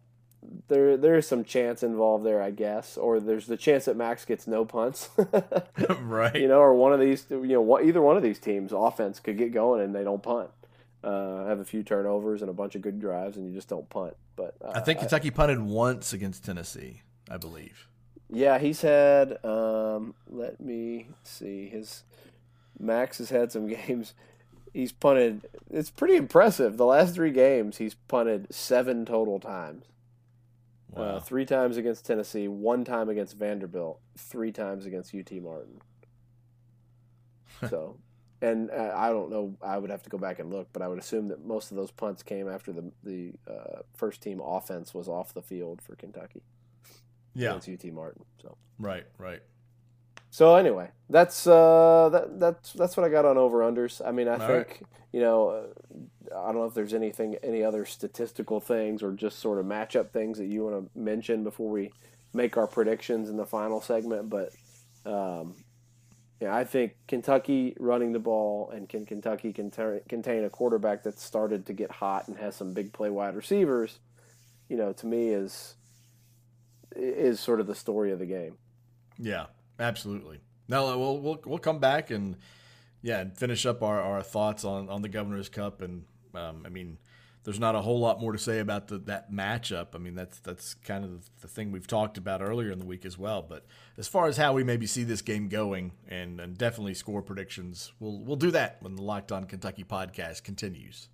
there 0.68 0.96
there's 0.96 1.28
some 1.28 1.44
chance 1.44 1.82
involved 1.84 2.24
there, 2.26 2.42
I 2.42 2.52
guess, 2.52 2.98
or 2.98 3.20
there's 3.20 3.48
the 3.48 3.58
chance 3.58 3.86
that 3.86 3.98
Max 3.98 4.26
gets 4.26 4.46
no 4.48 4.64
punts. 4.64 5.10
right. 6.02 6.36
you 6.36 6.48
know, 6.48 6.60
or 6.60 6.74
one 6.76 6.94
of 6.94 7.00
these, 7.00 7.26
you 7.30 7.44
know, 7.48 7.80
either 7.80 8.02
one 8.02 8.16
of 8.16 8.24
these 8.24 8.40
teams' 8.40 8.72
offense 8.72 9.20
could 9.20 9.38
get 9.38 9.52
going 9.54 9.82
and 9.82 9.94
they 9.96 10.04
don't 10.04 10.22
punt. 10.24 10.50
Uh, 11.06 11.46
have 11.46 11.60
a 11.60 11.66
few 11.66 11.84
turnovers 11.84 12.42
and 12.42 12.50
a 12.50 12.54
bunch 12.54 12.74
of 12.74 12.82
good 12.82 13.00
drives, 13.00 13.38
and 13.38 13.48
you 13.48 13.54
just 13.54 13.70
don't 13.70 13.88
punt. 13.90 14.16
But 14.36 14.56
uh, 14.64 14.72
I 14.74 14.80
think 14.80 15.00
Kentucky 15.00 15.30
punted 15.30 15.62
once 15.62 16.14
against 16.14 16.44
Tennessee, 16.44 17.04
I 17.30 17.38
believe. 17.38 17.88
Yeah, 18.30 18.58
he's 18.58 18.82
had. 18.82 19.44
Um, 19.46 20.16
let 20.28 20.60
me 20.60 21.08
see. 21.24 21.70
His 21.70 22.04
Max 22.80 23.20
has 23.20 23.30
had 23.30 23.52
some 23.52 23.68
games. 23.88 24.16
He's 24.74 24.92
punted. 24.92 25.48
It's 25.70 25.92
pretty 25.92 26.16
impressive. 26.16 26.78
The 26.78 26.86
last 26.86 27.14
three 27.14 27.32
games, 27.32 27.78
he's 27.78 27.94
punted 27.94 28.54
seven 28.54 29.06
total 29.06 29.40
times. 29.40 29.86
Wow. 30.90 31.04
Uh, 31.04 31.20
three 31.20 31.46
times 31.46 31.78
against 31.78 32.06
Tennessee, 32.06 32.48
one 32.48 32.84
time 32.84 33.10
against 33.10 33.38
Vanderbilt, 33.38 34.00
three 34.18 34.52
times 34.52 34.86
against 34.86 35.14
UT 35.14 35.32
Martin. 35.34 35.82
so, 37.70 37.98
and 38.46 38.72
uh, 38.72 38.94
I 38.96 39.10
don't 39.10 39.30
know. 39.30 39.56
I 39.62 39.78
would 39.78 39.90
have 39.90 40.04
to 40.04 40.10
go 40.10 40.18
back 40.18 40.40
and 40.40 40.52
look, 40.52 40.68
but 40.74 40.82
I 40.82 40.88
would 40.88 41.00
assume 41.00 41.28
that 41.30 41.46
most 41.46 41.72
of 41.72 41.78
those 41.78 41.92
punts 41.92 42.24
came 42.24 42.50
after 42.50 42.72
the 42.72 42.92
the 43.04 43.34
uh, 43.50 43.82
first 43.96 44.22
team 44.22 44.42
offense 44.44 44.94
was 44.94 45.08
off 45.08 45.34
the 45.34 45.42
field 45.42 45.82
for 45.82 45.96
Kentucky 45.96 46.42
yeah. 47.36 47.56
it's 47.56 47.68
UT 47.68 47.92
Martin. 47.94 48.24
So. 48.42 48.58
Right. 48.80 49.06
Right. 49.18 49.42
So 50.32 50.56
anyway, 50.56 50.90
that's 51.10 51.48
uh, 51.48 52.10
that 52.12 52.40
that's 52.42 52.74
that's 52.74 52.98
what 52.98 53.06
I 53.06 53.10
got 53.10 53.24
on 53.24 53.38
over 53.38 53.60
unders. 53.60 54.06
I 54.06 54.12
mean, 54.12 54.28
I 54.28 54.34
All 54.34 54.48
think 54.48 54.82
you 55.14 55.22
know, 55.22 55.48
uh, 55.50 56.38
I 56.38 56.48
don't 56.48 56.56
know 56.56 56.66
if 56.66 56.74
there's 56.74 56.94
anything, 56.94 57.38
any 57.42 57.64
other 57.64 57.86
statistical 57.86 58.60
things 58.60 59.02
or 59.02 59.14
just 59.14 59.40
sort 59.40 59.60
of 59.60 59.66
matchup 59.66 60.10
things 60.12 60.38
that 60.40 60.48
you 60.48 60.66
want 60.66 60.94
to 60.94 61.00
mention 61.00 61.46
before 61.46 61.70
we 61.70 61.94
make 62.34 62.58
our 62.58 62.68
predictions 62.68 63.30
in 63.30 63.38
the 63.38 63.46
final 63.46 63.80
segment. 63.80 64.30
But 64.30 64.52
um, 65.06 65.56
yeah, 66.42 66.54
I 66.54 66.66
think 66.66 66.94
Kentucky 67.08 67.76
running 67.80 68.12
the 68.12 68.20
ball 68.20 68.70
and 68.72 68.90
can 68.90 69.06
Kentucky 69.06 69.54
contain, 69.54 70.44
a 70.44 70.50
quarterback 70.50 71.04
that's 71.04 71.24
started 71.24 71.66
to 71.68 71.74
get 71.74 71.92
hot 71.92 72.28
and 72.28 72.38
has 72.38 72.56
some 72.56 72.74
big 72.74 72.92
play 72.92 73.10
wide 73.10 73.36
receivers. 73.36 74.00
You 74.68 74.78
know, 74.78 74.92
to 74.94 75.06
me 75.06 75.30
is 75.30 75.76
is 76.96 77.40
sort 77.40 77.60
of 77.60 77.68
the 77.68 77.76
story 77.76 78.12
of 78.12 78.20
the 78.20 78.26
game. 78.26 78.58
Yeah, 79.18 79.46
absolutely. 79.80 80.42
No, 80.68 80.98
we'll 80.98 81.20
we'll 81.20 81.42
we'll 81.46 81.60
come 81.60 81.80
back 81.80 82.12
and 82.12 82.36
yeah, 83.02 83.20
and 83.20 83.38
finish 83.38 83.66
up 83.66 83.84
our, 83.84 84.02
our 84.02 84.24
thoughts 84.24 84.66
on, 84.66 84.90
on 84.90 85.04
the 85.04 85.10
Governor's 85.10 85.48
Cup. 85.48 85.82
And 85.82 86.06
um, 86.34 86.64
I 86.66 86.70
mean, 86.70 86.98
there's 87.46 87.60
not 87.60 87.76
a 87.76 87.82
whole 87.82 88.00
lot 88.00 88.20
more 88.20 88.32
to 88.32 88.40
say 88.40 88.60
about 88.60 88.88
the, 88.88 88.98
that 88.98 89.32
matchup. 89.32 89.90
I 89.94 90.00
mean, 90.00 90.16
that's 90.16 90.40
that's 90.40 90.74
kind 90.74 91.06
of 91.06 91.30
the 91.42 91.48
thing 91.48 91.72
we've 91.72 91.88
talked 91.88 92.18
about 92.18 92.42
earlier 92.42 92.72
in 92.72 92.80
the 92.80 92.86
week 92.86 93.06
as 93.06 93.18
well. 93.18 93.44
But 93.44 93.66
as 93.98 94.08
far 94.08 94.28
as 94.28 94.36
how 94.36 94.54
we 94.54 94.64
maybe 94.64 94.88
see 94.88 95.04
this 95.04 95.22
game 95.22 95.48
going, 95.48 95.92
and, 96.08 96.42
and 96.42 96.58
definitely 96.58 96.96
score 96.96 97.22
predictions, 97.22 97.94
we'll 98.00 98.20
we'll 98.20 98.36
do 98.36 98.52
that 98.52 98.78
when 98.82 98.96
the 98.96 99.04
Locked 99.04 99.32
On 99.32 99.46
Kentucky 99.46 99.84
podcast 99.84 100.44
continues. 100.44 101.08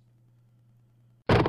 This 1.28 1.40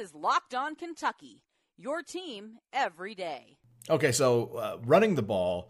is 0.00 0.14
Locked 0.14 0.54
On 0.54 0.76
Kentucky, 0.76 1.42
your 1.76 2.02
team 2.02 2.58
every 2.72 3.16
day. 3.16 3.56
Okay, 3.90 4.12
so 4.12 4.54
uh, 4.54 4.78
running 4.84 5.16
the 5.16 5.22
ball, 5.22 5.68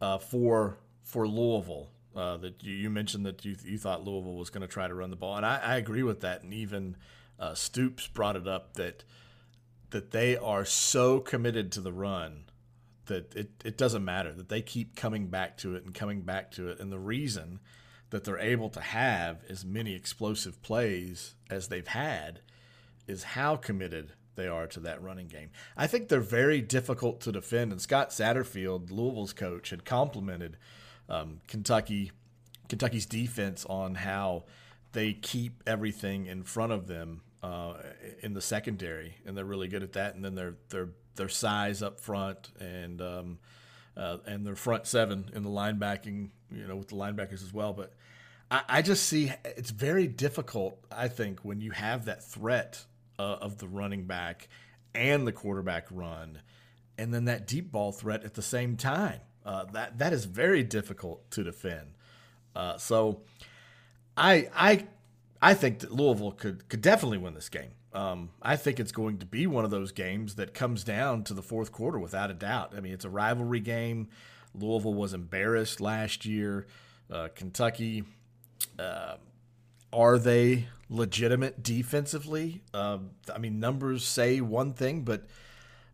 uh, 0.00 0.18
for 0.18 0.78
for 1.04 1.28
Louisville. 1.28 1.88
Uh, 2.16 2.38
that 2.38 2.64
you, 2.64 2.72
you, 2.72 2.88
mentioned 2.88 3.26
that 3.26 3.44
you 3.44 3.54
you 3.62 3.76
thought 3.76 4.02
Louisville 4.02 4.36
was 4.36 4.48
going 4.48 4.62
to 4.62 4.66
try 4.66 4.88
to 4.88 4.94
run 4.94 5.10
the 5.10 5.16
ball, 5.16 5.36
and 5.36 5.44
I, 5.44 5.60
I 5.62 5.76
agree 5.76 6.02
with 6.02 6.22
that. 6.22 6.42
And 6.42 6.54
even 6.54 6.96
uh, 7.38 7.54
Stoops 7.54 8.06
brought 8.06 8.36
it 8.36 8.48
up 8.48 8.74
that 8.74 9.04
that 9.90 10.12
they 10.12 10.36
are 10.36 10.64
so 10.64 11.20
committed 11.20 11.70
to 11.72 11.80
the 11.80 11.92
run 11.92 12.44
that 13.06 13.34
it, 13.36 13.50
it 13.64 13.76
doesn't 13.78 14.04
matter 14.04 14.32
that 14.32 14.48
they 14.48 14.62
keep 14.62 14.96
coming 14.96 15.28
back 15.28 15.56
to 15.58 15.74
it 15.74 15.84
and 15.84 15.94
coming 15.94 16.22
back 16.22 16.50
to 16.52 16.68
it. 16.68 16.80
And 16.80 16.90
the 16.90 16.98
reason 16.98 17.60
that 18.10 18.24
they're 18.24 18.38
able 18.38 18.68
to 18.70 18.80
have 18.80 19.42
as 19.48 19.64
many 19.64 19.94
explosive 19.94 20.62
plays 20.62 21.34
as 21.50 21.68
they've 21.68 21.86
had 21.86 22.40
is 23.06 23.22
how 23.22 23.56
committed 23.56 24.12
they 24.34 24.46
are 24.46 24.66
to 24.66 24.80
that 24.80 25.02
running 25.02 25.28
game. 25.28 25.50
I 25.76 25.86
think 25.86 26.08
they're 26.08 26.20
very 26.20 26.60
difficult 26.60 27.20
to 27.22 27.32
defend. 27.32 27.72
And 27.72 27.80
Scott 27.80 28.10
Satterfield, 28.10 28.90
Louisville's 28.90 29.32
coach, 29.32 29.70
had 29.70 29.84
complimented 29.84 30.56
um, 31.08 31.40
Kentucky 31.46 32.12
Kentucky's 32.68 33.06
defense 33.06 33.64
on 33.66 33.94
how 33.94 34.44
they 34.92 35.12
keep 35.12 35.62
everything 35.66 36.26
in 36.26 36.42
front 36.42 36.72
of 36.72 36.86
them 36.86 37.22
uh, 37.42 37.74
in 38.22 38.34
the 38.34 38.40
secondary, 38.40 39.16
and 39.24 39.36
they're 39.36 39.44
really 39.44 39.68
good 39.68 39.82
at 39.82 39.92
that. 39.92 40.14
And 40.14 40.24
then 40.24 40.34
their 40.34 40.56
their 40.70 40.88
their 41.16 41.28
size 41.28 41.82
up 41.82 42.00
front 42.00 42.50
and 42.60 43.00
um, 43.00 43.38
uh, 43.96 44.18
and 44.26 44.46
their 44.46 44.56
front 44.56 44.86
seven 44.86 45.30
in 45.34 45.42
the 45.42 45.50
linebacking, 45.50 46.30
you 46.50 46.66
know, 46.66 46.76
with 46.76 46.88
the 46.88 46.96
linebackers 46.96 47.42
as 47.44 47.52
well. 47.52 47.72
But 47.72 47.92
I, 48.50 48.62
I 48.68 48.82
just 48.82 49.04
see 49.04 49.32
it's 49.44 49.70
very 49.70 50.06
difficult. 50.06 50.78
I 50.90 51.08
think 51.08 51.40
when 51.40 51.60
you 51.60 51.72
have 51.72 52.06
that 52.06 52.24
threat 52.24 52.84
uh, 53.18 53.22
of 53.40 53.58
the 53.58 53.68
running 53.68 54.04
back 54.04 54.48
and 54.94 55.26
the 55.26 55.32
quarterback 55.32 55.86
run, 55.90 56.40
and 56.98 57.12
then 57.12 57.26
that 57.26 57.46
deep 57.46 57.70
ball 57.70 57.92
threat 57.92 58.24
at 58.24 58.34
the 58.34 58.42
same 58.42 58.76
time. 58.76 59.20
Uh, 59.46 59.64
that 59.72 59.98
that 59.98 60.12
is 60.12 60.26
very 60.26 60.62
difficult 60.62 61.30
to 61.30 61.42
defend. 61.42 61.94
Uh, 62.54 62.76
so, 62.76 63.22
I 64.16 64.48
I 64.54 64.86
I 65.40 65.54
think 65.54 65.78
that 65.78 65.92
Louisville 65.92 66.32
could 66.32 66.68
could 66.68 66.82
definitely 66.82 67.18
win 67.18 67.34
this 67.34 67.48
game. 67.48 67.70
Um, 67.92 68.30
I 68.42 68.56
think 68.56 68.78
it's 68.78 68.92
going 68.92 69.18
to 69.18 69.26
be 69.26 69.46
one 69.46 69.64
of 69.64 69.70
those 69.70 69.92
games 69.92 70.34
that 70.34 70.52
comes 70.52 70.84
down 70.84 71.24
to 71.24 71.34
the 71.34 71.42
fourth 71.42 71.72
quarter 71.72 71.98
without 71.98 72.30
a 72.30 72.34
doubt. 72.34 72.74
I 72.76 72.80
mean, 72.80 72.92
it's 72.92 73.06
a 73.06 73.10
rivalry 73.10 73.60
game. 73.60 74.08
Louisville 74.54 74.92
was 74.92 75.14
embarrassed 75.14 75.80
last 75.80 76.26
year. 76.26 76.66
Uh, 77.10 77.28
Kentucky, 77.34 78.04
uh, 78.78 79.14
are 79.92 80.18
they 80.18 80.66
legitimate 80.88 81.62
defensively. 81.62 82.62
Uh, 82.72 82.98
I 83.34 83.38
mean, 83.38 83.60
numbers 83.60 84.04
say 84.04 84.40
one 84.40 84.72
thing, 84.72 85.02
but 85.02 85.26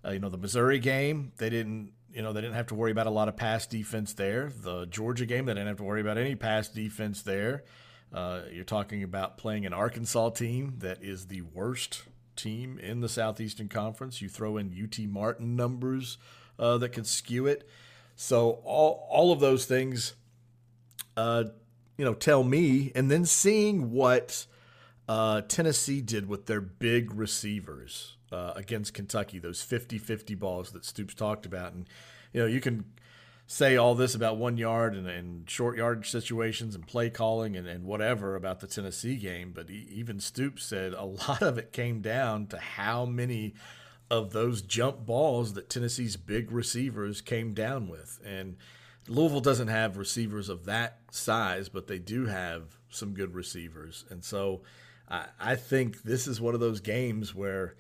uh, 0.05 0.11
you 0.11 0.19
know 0.19 0.29
the 0.29 0.39
Missouri 0.39 0.79
game, 0.79 1.33
they 1.39 1.51
didn't. 1.51 1.93
You 2.13 2.23
know, 2.23 2.33
they 2.33 2.43
didn't 2.43 2.57
have 2.57 2.67
to 2.67 2.75
worry 2.75 2.91
about 2.91 3.07
a 3.07 3.11
lot 3.11 3.29
of 3.29 3.37
pass 3.37 3.67
defense 3.67 4.13
there. 4.13 4.53
The 4.55 4.87
Georgia 4.87 5.25
game, 5.25 5.47
they 5.47 5.55
didn't 5.55 5.69
have 5.69 5.79
to 5.79 5.83
worry 5.83 6.01
about 6.01 6.19
any 6.19 6.35
pass 6.35 6.69
defense 6.69 7.23
there. 7.23 7.65
Uh, 8.13 8.43
you're 8.53 8.65
talking 8.65 9.03
about 9.03 9.39
playing 9.39 9.65
an 9.65 9.73
Arkansas 9.73 10.31
team 10.31 10.75
that 10.79 11.03
is 11.03 11.29
the 11.29 11.41
worst 11.41 12.03
team 12.37 12.79
in 12.79 13.01
the 13.01 13.09
Southeastern 13.09 13.69
Conference. 13.69 14.21
You 14.21 14.29
throw 14.29 14.59
in 14.59 14.69
UT 14.71 14.99
Martin 15.09 15.57
numbers 15.57 16.19
uh, 16.59 16.77
that 16.79 16.91
could 16.91 17.07
skew 17.07 17.47
it. 17.47 17.67
So 18.15 18.61
all 18.65 19.07
all 19.11 19.33
of 19.33 19.41
those 19.41 19.65
things, 19.65 20.15
uh, 21.17 21.45
you 21.97 22.05
know, 22.05 22.15
tell 22.15 22.45
me, 22.45 22.93
and 22.95 23.11
then 23.11 23.25
seeing 23.25 23.91
what 23.91 24.47
uh, 25.09 25.41
Tennessee 25.43 26.03
did 26.03 26.29
with 26.29 26.47
their 26.47 26.61
big 26.61 27.15
receivers 27.15 28.17
uh, 28.33 28.53
against 28.57 28.95
Kentucky, 28.95 29.39
those 29.39 29.63
50 29.63 29.99
50 29.99 30.35
balls 30.35 30.73
that 30.73 30.85
Stoops 30.85 31.15
talked 31.15 31.47
about. 31.47 31.73
And, 31.73 31.89
you 32.33 32.41
know, 32.41 32.47
you 32.47 32.61
can 32.61 32.85
say 33.47 33.77
all 33.77 33.95
this 33.95 34.15
about 34.15 34.37
one 34.37 34.57
yard 34.57 34.95
and, 34.95 35.07
and 35.07 35.49
short 35.49 35.77
yard 35.77 36.07
situations 36.07 36.75
and 36.75 36.87
play 36.87 37.11
calling 37.11 37.57
and, 37.57 37.67
and 37.67 37.85
whatever 37.85 38.35
about 38.35 38.61
the 38.61 38.67
Tennessee 38.67 39.17
game, 39.17 39.53
but 39.55 39.69
he, 39.69 39.87
even 39.91 40.21
Stoops 40.21 40.65
said 40.65 40.95
a 40.95 41.05
lot 41.29 41.43
of 41.43 41.59
it 41.59 41.73
came 41.73 42.01
down 42.01 42.47
to 42.49 42.59
how 42.59 43.05
many 43.05 43.55
of 44.11 44.33
those 44.33 44.63
jump 44.63 45.05
balls 45.07 45.55
that 45.55 45.71
Tennessee's 45.71 46.17
big 46.17 46.53
receivers 46.53 47.21
came 47.21 47.55
down 47.55 47.89
with. 47.89 48.21
And 48.25 48.57
Louisville 49.09 49.41
doesn't 49.41 49.69
have 49.69 49.97
receivers 49.97 50.49
of 50.49 50.67
that 50.67 50.99
size, 51.11 51.69
but 51.69 51.87
they 51.87 51.99
do 51.99 52.27
have 52.27 52.79
some 52.91 53.15
good 53.15 53.35
receivers. 53.35 54.05
And 54.11 54.23
so, 54.25 54.63
I, 55.09 55.27
I 55.39 55.57
think 55.57 56.03
this 56.03 56.27
is 56.27 56.41
one 56.41 56.55
of 56.55 56.61
those 56.61 56.81
games 56.81 57.35
where 57.35 57.77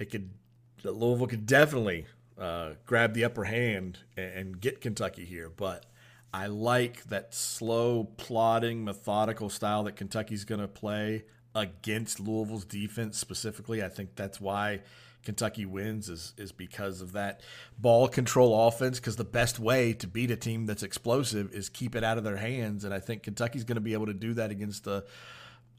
it 0.00 0.10
could 0.10 0.30
Louisville 0.82 1.26
could 1.26 1.46
definitely 1.46 2.06
uh, 2.38 2.70
grab 2.86 3.12
the 3.12 3.24
upper 3.24 3.44
hand 3.44 3.98
and, 4.16 4.32
and 4.32 4.60
get 4.60 4.80
Kentucky 4.80 5.26
here, 5.26 5.50
but 5.50 5.86
I 6.32 6.46
like 6.46 7.04
that 7.04 7.34
slow, 7.34 8.04
plodding, 8.16 8.84
methodical 8.84 9.50
style 9.50 9.84
that 9.84 9.96
Kentucky's 9.96 10.44
going 10.44 10.60
to 10.60 10.68
play 10.68 11.24
against 11.54 12.18
Louisville's 12.18 12.64
defense 12.64 13.18
specifically. 13.18 13.82
I 13.82 13.88
think 13.88 14.16
that's 14.16 14.40
why 14.40 14.80
Kentucky 15.22 15.66
wins 15.66 16.08
is 16.08 16.32
is 16.38 16.50
because 16.50 17.02
of 17.02 17.12
that 17.12 17.42
ball 17.78 18.08
control 18.08 18.68
offense. 18.68 18.98
Because 18.98 19.16
the 19.16 19.24
best 19.24 19.58
way 19.58 19.92
to 19.94 20.06
beat 20.06 20.30
a 20.30 20.36
team 20.36 20.64
that's 20.64 20.82
explosive 20.82 21.52
is 21.52 21.68
keep 21.68 21.94
it 21.94 22.04
out 22.04 22.16
of 22.16 22.24
their 22.24 22.38
hands, 22.38 22.84
and 22.84 22.94
I 22.94 23.00
think 23.00 23.22
Kentucky's 23.24 23.64
going 23.64 23.76
to 23.76 23.82
be 23.82 23.92
able 23.92 24.06
to 24.06 24.14
do 24.14 24.32
that 24.34 24.50
against 24.50 24.86
a 24.86 25.04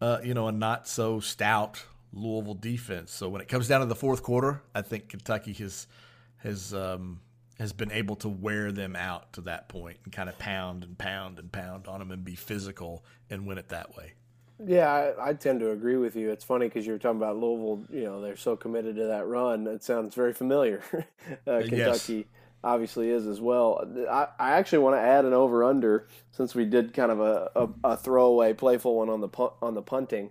uh, 0.01 0.19
you 0.23 0.33
know, 0.33 0.47
a 0.47 0.51
not 0.51 0.87
so 0.87 1.19
stout 1.19 1.83
Louisville 2.13 2.55
defense. 2.55 3.11
So 3.11 3.29
when 3.29 3.41
it 3.41 3.47
comes 3.47 3.67
down 3.67 3.81
to 3.81 3.85
the 3.85 3.95
fourth 3.95 4.23
quarter, 4.23 4.61
I 4.75 4.81
think 4.81 5.09
Kentucky 5.09 5.53
has 5.53 5.87
has 6.37 6.73
um, 6.73 7.21
has 7.59 7.73
been 7.73 7.91
able 7.91 8.15
to 8.17 8.29
wear 8.29 8.71
them 8.71 8.95
out 8.95 9.33
to 9.33 9.41
that 9.41 9.69
point 9.69 9.97
and 10.03 10.13
kind 10.13 10.29
of 10.29 10.37
pound 10.39 10.83
and 10.83 10.97
pound 10.97 11.39
and 11.39 11.51
pound 11.51 11.87
on 11.87 11.99
them 11.99 12.11
and 12.11 12.23
be 12.23 12.35
physical 12.35 13.03
and 13.29 13.45
win 13.45 13.57
it 13.57 13.69
that 13.69 13.95
way. 13.95 14.13
Yeah, 14.63 14.91
I, 14.91 15.29
I 15.29 15.33
tend 15.33 15.59
to 15.61 15.71
agree 15.71 15.97
with 15.97 16.15
you. 16.15 16.29
It's 16.29 16.43
funny 16.43 16.67
because 16.67 16.85
you 16.85 16.93
were 16.93 16.99
talking 16.99 17.17
about 17.17 17.37
Louisville. 17.37 17.83
You 17.89 18.03
know, 18.03 18.21
they're 18.21 18.35
so 18.35 18.55
committed 18.55 18.95
to 18.97 19.05
that 19.05 19.25
run. 19.25 19.65
It 19.67 19.83
sounds 19.83 20.13
very 20.13 20.33
familiar. 20.33 20.83
uh, 21.47 21.61
Kentucky. 21.67 22.13
Yes 22.13 22.25
obviously 22.63 23.09
is 23.09 23.27
as 23.27 23.41
well. 23.41 23.83
I, 24.09 24.27
I 24.39 24.51
actually 24.51 24.79
want 24.79 24.95
to 24.95 25.01
add 25.01 25.25
an 25.25 25.33
over 25.33 25.63
under 25.63 26.07
since 26.31 26.53
we 26.53 26.65
did 26.65 26.93
kind 26.93 27.11
of 27.11 27.19
a, 27.19 27.49
a, 27.55 27.69
a, 27.83 27.97
throwaway 27.97 28.53
playful 28.53 28.97
one 28.97 29.09
on 29.09 29.21
the 29.21 29.29
on 29.61 29.73
the 29.73 29.81
punting 29.81 30.29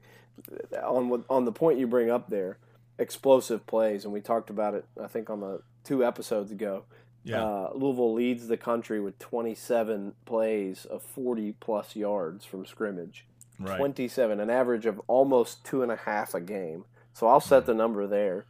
on 0.82 1.24
on 1.28 1.44
the 1.44 1.52
point 1.52 1.78
you 1.78 1.86
bring 1.86 2.10
up 2.10 2.30
there, 2.30 2.58
explosive 2.98 3.66
plays, 3.66 4.04
and 4.04 4.12
we 4.12 4.20
talked 4.20 4.50
about 4.50 4.74
it 4.74 4.84
I 5.02 5.06
think 5.06 5.30
on 5.30 5.40
the 5.40 5.62
two 5.84 6.04
episodes 6.04 6.50
ago. 6.50 6.84
Yeah. 7.22 7.44
Uh, 7.44 7.70
Louisville 7.74 8.14
leads 8.14 8.48
the 8.48 8.56
country 8.56 8.98
with 8.98 9.18
27 9.18 10.14
plays 10.24 10.86
of 10.86 11.02
40 11.02 11.52
plus 11.60 11.94
yards 11.94 12.46
from 12.46 12.64
scrimmage. 12.64 13.26
Right. 13.58 13.76
27, 13.76 14.40
an 14.40 14.48
average 14.48 14.86
of 14.86 15.02
almost 15.06 15.64
two 15.64 15.82
and 15.82 15.92
a 15.92 15.96
half 15.96 16.32
a 16.32 16.40
game. 16.40 16.86
So 17.12 17.26
I'll 17.26 17.40
set 17.40 17.66
the 17.66 17.74
number 17.74 18.06
there. 18.06 18.46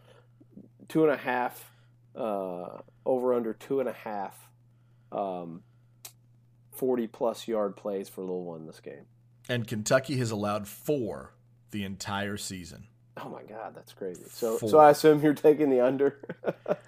Two 0.88 1.02
and 1.02 1.12
a 1.12 1.16
half 1.16 1.72
uh, 2.14 2.78
over 3.04 3.34
under 3.34 3.52
two 3.52 3.80
and 3.80 3.88
a 3.88 3.92
half 3.92 4.48
um, 5.10 5.62
40 6.72 7.08
plus 7.08 7.48
yard 7.48 7.76
plays 7.76 8.08
for 8.08 8.22
Louisville 8.22 8.56
in 8.56 8.66
this 8.66 8.80
game. 8.80 9.06
And 9.48 9.66
Kentucky 9.66 10.16
has 10.18 10.30
allowed 10.30 10.68
four 10.68 11.32
the 11.70 11.84
entire 11.84 12.36
season. 12.36 12.86
Oh 13.16 13.28
my 13.28 13.42
God, 13.42 13.74
that's 13.74 13.92
crazy. 13.92 14.24
So, 14.30 14.58
four. 14.58 14.68
so 14.68 14.78
I 14.78 14.90
assume 14.90 15.20
you're 15.22 15.34
taking 15.34 15.70
the 15.70 15.80
under. 15.80 16.16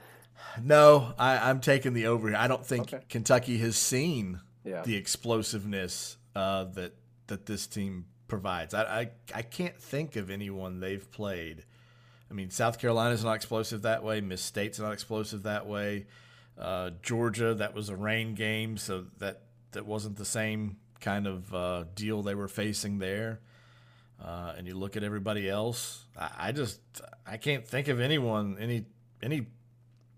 no, 0.62 1.14
I, 1.18 1.50
am 1.50 1.60
taking 1.60 1.92
the 1.92 2.06
over. 2.06 2.34
I 2.34 2.48
don't 2.48 2.64
think 2.64 2.92
okay. 2.92 3.04
Kentucky 3.08 3.58
has 3.58 3.76
seen 3.76 4.40
yeah. 4.64 4.82
the 4.82 4.96
explosiveness 4.96 6.16
uh, 6.34 6.64
that 6.64 6.94
that 7.26 7.46
this 7.46 7.66
team 7.66 8.06
provides. 8.28 8.72
I, 8.72 8.82
I 8.82 9.10
I 9.34 9.42
can't 9.42 9.78
think 9.78 10.16
of 10.16 10.30
anyone 10.30 10.80
they've 10.80 11.10
played 11.10 11.64
I 12.32 12.34
mean, 12.34 12.48
South 12.48 12.78
Carolina's 12.78 13.22
not 13.22 13.34
explosive 13.34 13.82
that 13.82 14.02
way. 14.02 14.22
Miss 14.22 14.40
State's 14.40 14.78
not 14.78 14.92
explosive 14.92 15.42
that 15.42 15.66
way. 15.66 16.06
Uh, 16.58 16.92
Georgia, 17.02 17.52
that 17.52 17.74
was 17.74 17.90
a 17.90 17.96
rain 17.96 18.34
game, 18.34 18.78
so 18.78 19.04
that 19.18 19.42
that 19.72 19.84
wasn't 19.84 20.16
the 20.16 20.24
same 20.24 20.78
kind 20.98 21.26
of 21.26 21.54
uh, 21.54 21.84
deal 21.94 22.22
they 22.22 22.34
were 22.34 22.48
facing 22.48 23.00
there. 23.00 23.40
Uh, 24.22 24.54
and 24.56 24.66
you 24.68 24.74
look 24.74 24.96
at 24.96 25.02
everybody 25.02 25.48
else, 25.48 26.04
I, 26.16 26.30
I, 26.38 26.52
just 26.52 26.80
I 27.26 27.36
can't 27.38 27.66
think 27.66 27.88
of 27.88 27.98
anyone 27.98 28.56
any 28.60 28.84
any 29.20 29.46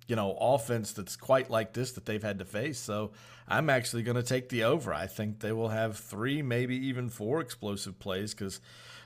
you 0.06 0.16
know 0.16 0.36
offense 0.38 0.92
that's 0.92 1.16
quite 1.16 1.48
like 1.50 1.72
this 1.72 1.92
that 1.92 2.04
they've 2.04 2.22
had 2.22 2.38
to 2.40 2.44
face. 2.44 2.78
So 2.78 3.12
I'm 3.48 3.70
actually 3.70 4.02
going 4.02 4.16
to 4.16 4.22
take 4.22 4.50
the 4.50 4.64
over. 4.64 4.92
I 4.92 5.06
think 5.06 5.40
they 5.40 5.52
will 5.52 5.68
have 5.68 5.96
three, 5.96 6.42
maybe 6.42 6.76
even 6.86 7.08
four 7.08 7.40
explosive 7.40 7.98
plays 7.98 8.34
because 8.34 8.60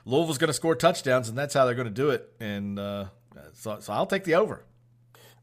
Louisville's 0.05 0.37
going 0.37 0.49
to 0.49 0.53
score 0.53 0.75
touchdowns, 0.75 1.29
and 1.29 1.37
that's 1.37 1.53
how 1.53 1.65
they're 1.65 1.75
going 1.75 1.87
to 1.87 1.93
do 1.93 2.09
it. 2.09 2.31
And 2.39 2.77
uh, 2.77 3.05
so, 3.53 3.79
so 3.79 3.93
I'll 3.93 4.05
take 4.05 4.25
the 4.25 4.35
over. 4.35 4.63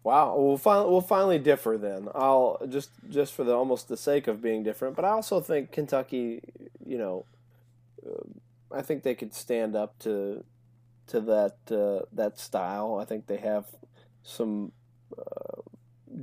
Wow, 0.03 0.37
we'll 0.39 0.57
finally 0.57 0.91
we'll 0.91 1.01
finally 1.01 1.39
differ 1.39 1.77
then. 1.77 2.09
I'll 2.15 2.61
just 2.69 2.91
just 3.11 3.33
for 3.33 3.43
the 3.43 3.53
almost 3.53 3.89
the 3.89 3.97
sake 3.97 4.29
of 4.29 4.41
being 4.41 4.63
different, 4.63 4.95
but 4.95 5.05
I 5.05 5.09
also 5.09 5.41
think 5.41 5.73
Kentucky, 5.73 6.43
you 6.87 6.97
know, 6.97 7.25
I 8.73 8.83
think 8.83 9.03
they 9.03 9.15
could 9.15 9.35
stand 9.35 9.77
up 9.77 9.99
to 10.01 10.45
to 11.09 11.21
that 11.21 11.57
uh, 11.71 12.05
that 12.13 12.39
style. 12.39 12.99
I 13.01 13.05
think 13.05 13.27
they 13.27 13.39
have 13.39 13.67
some 14.23 14.73
uh, 15.17 15.63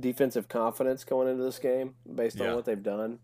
defensive 0.00 0.48
confidence 0.48 1.04
going 1.04 1.28
into 1.28 1.42
this 1.42 1.58
game 1.58 1.94
based 2.14 2.40
on 2.40 2.54
what 2.54 2.64
they've 2.64 2.82
done. 2.82 3.18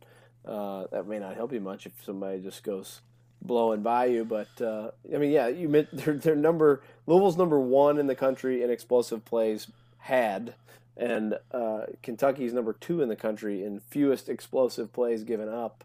Uh, 0.44 0.86
that 0.90 1.06
may 1.06 1.18
not 1.18 1.36
help 1.36 1.52
you 1.52 1.60
much 1.60 1.86
if 1.86 1.92
somebody 2.02 2.40
just 2.40 2.62
goes 2.62 3.02
blowing 3.42 3.82
by 3.82 4.06
you, 4.06 4.24
but 4.24 4.48
uh, 4.60 4.90
I 5.14 5.18
mean, 5.18 5.30
yeah, 5.30 5.48
you 5.48 5.68
meant 5.68 5.88
their, 5.92 6.14
their 6.14 6.36
number 6.36 6.82
Louisville's 7.06 7.36
number 7.36 7.60
one 7.60 7.98
in 7.98 8.06
the 8.06 8.14
country 8.14 8.62
in 8.62 8.70
explosive 8.70 9.24
plays 9.24 9.68
had, 9.98 10.54
and 10.96 11.34
uh, 11.52 11.82
Kentucky's 12.02 12.52
number 12.54 12.72
two 12.72 13.02
in 13.02 13.08
the 13.08 13.16
country 13.16 13.64
in 13.64 13.80
fewest 13.80 14.28
explosive 14.28 14.92
plays 14.92 15.24
given 15.24 15.48
up. 15.48 15.84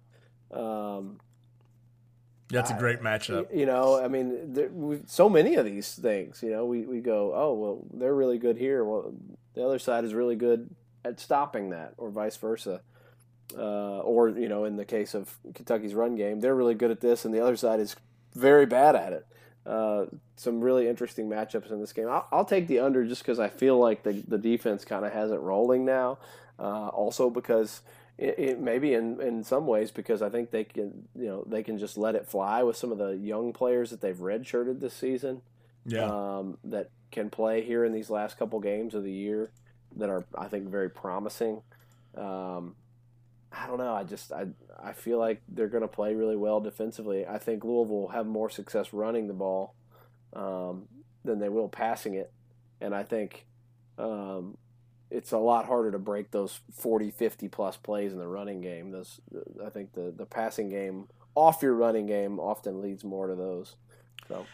Um, 0.52 1.20
That's 2.50 2.72
a 2.72 2.78
great 2.78 3.02
matchup. 3.02 3.56
you 3.56 3.66
know, 3.66 4.00
I 4.04 4.08
mean, 4.08 4.54
there, 4.54 4.70
we, 4.70 5.00
so 5.08 5.28
many 5.30 5.56
of 5.56 5.66
these 5.66 5.94
things. 5.96 6.44
You 6.44 6.52
know, 6.52 6.66
we, 6.66 6.82
we 6.82 7.00
go, 7.00 7.34
oh 7.34 7.54
well, 7.54 7.86
they're 7.94 8.14
really 8.14 8.38
good 8.38 8.58
here. 8.58 8.84
Well, 8.84 9.14
the 9.56 9.66
other 9.66 9.80
side 9.80 10.04
is 10.04 10.14
really 10.14 10.36
good 10.36 10.70
at 11.04 11.20
stopping 11.20 11.72
that, 11.72 11.94
or 11.98 12.10
vice 12.10 12.38
versa. 12.38 12.82
Uh, 13.56 14.00
or 14.00 14.30
you 14.30 14.50
know, 14.50 14.66
in 14.66 14.76
the 14.76 14.86
case 14.86 15.14
of 15.14 15.38
Kentucky's 15.54 15.94
run 15.94 16.16
game, 16.16 16.40
they're 16.40 16.56
really 16.56 16.76
good 16.76 16.92
at 16.92 17.02
this, 17.02 17.26
and 17.26 17.34
the 17.34 17.42
other 17.42 17.56
side 17.56 17.80
is 17.80 17.96
very 18.34 18.66
bad 18.66 18.96
at 18.96 19.14
it. 19.14 19.26
Uh, 19.66 20.06
some 20.36 20.62
really 20.62 20.88
interesting 20.88 21.28
matchups 21.28 21.72
in 21.72 21.80
this 21.80 21.94
game. 21.94 22.08
I'll, 22.08 22.28
I'll 22.32 22.46
take 22.46 22.68
the 22.68 22.80
under 22.80 23.06
just 23.06 23.22
because 23.22 23.40
I 23.40 23.50
feel 23.50 23.80
like 23.80 24.04
the 24.04 24.24
the 24.28 24.38
defense 24.38 24.86
kind 24.86 25.06
of 25.06 25.14
has 25.14 25.32
it 25.32 25.40
rolling 25.40 25.86
now. 25.86 26.20
Uh, 26.58 26.88
also 26.90 27.30
because 27.30 27.82
it, 28.18 28.40
it 28.40 28.60
maybe 28.60 28.94
in, 28.94 29.20
in 29.22 29.44
some 29.44 29.68
ways 29.68 29.92
because 29.92 30.22
I 30.22 30.30
think 30.30 30.52
they 30.52 30.64
can 30.64 31.08
you 31.16 31.28
know 31.28 31.44
they 31.48 31.64
can 31.64 31.78
just 31.78 31.98
let 31.98 32.16
it 32.16 32.28
fly 32.28 32.64
with 32.64 32.78
some 32.78 32.92
of 32.92 32.98
the 32.98 33.18
young 33.18 33.54
players 33.54 33.90
that 33.92 34.02
they've 34.02 34.16
redshirted 34.18 34.80
this 34.80 34.94
season 34.94 35.42
Yeah. 35.86 36.06
um, 36.06 36.58
that 36.64 36.90
can 37.12 37.30
play 37.30 37.62
here 37.64 37.84
in 37.86 37.94
these 37.94 38.10
last 38.10 38.38
couple 38.38 38.60
games 38.60 38.96
of 38.96 39.04
the 39.04 39.12
year 39.12 39.52
that 39.98 40.10
are 40.10 40.26
I 40.38 40.48
think 40.48 40.70
very 40.70 40.90
promising. 40.90 41.62
Um, 42.18 42.76
I 43.52 43.68
don't 43.68 43.78
know. 43.78 43.94
I 43.94 44.04
just 44.04 44.32
I 44.34 44.48
I 44.82 44.92
feel 44.94 45.18
like 45.20 45.42
they're 45.48 45.70
going 45.70 45.82
to 45.82 45.88
play 45.88 46.14
really 46.16 46.36
well 46.36 46.60
defensively. 46.60 47.26
I 47.26 47.38
think 47.38 47.64
Louisville 47.64 48.02
will 48.02 48.08
have 48.10 48.26
more 48.26 48.50
success 48.50 48.92
running 48.94 49.28
the 49.28 49.34
ball 49.34 49.76
um, 50.34 50.88
than 51.24 51.40
they 51.40 51.48
will 51.50 51.70
passing 51.70 52.16
it, 52.16 52.32
and 52.82 52.94
I 52.94 53.04
think 53.04 53.46
um, 53.98 54.58
it's 55.12 55.32
a 55.32 55.38
lot 55.38 55.66
harder 55.66 55.92
to 55.92 56.00
break 56.00 56.32
those 56.32 56.60
40, 56.74 57.12
50 57.12 57.48
plus 57.48 57.78
plays 57.78 58.12
in 58.12 58.20
the 58.20 58.28
running 58.28 58.62
game. 58.62 58.92
Those 58.92 59.20
I 59.66 59.70
think 59.70 59.94
the 59.94 60.14
the 60.16 60.26
passing 60.26 60.70
game 60.70 61.08
off 61.36 61.62
your 61.62 61.74
running 61.76 62.06
game 62.06 62.40
often 62.40 62.82
leads 62.82 63.04
more 63.04 63.28
to 63.28 63.36
those. 63.36 63.76
So 64.28 64.46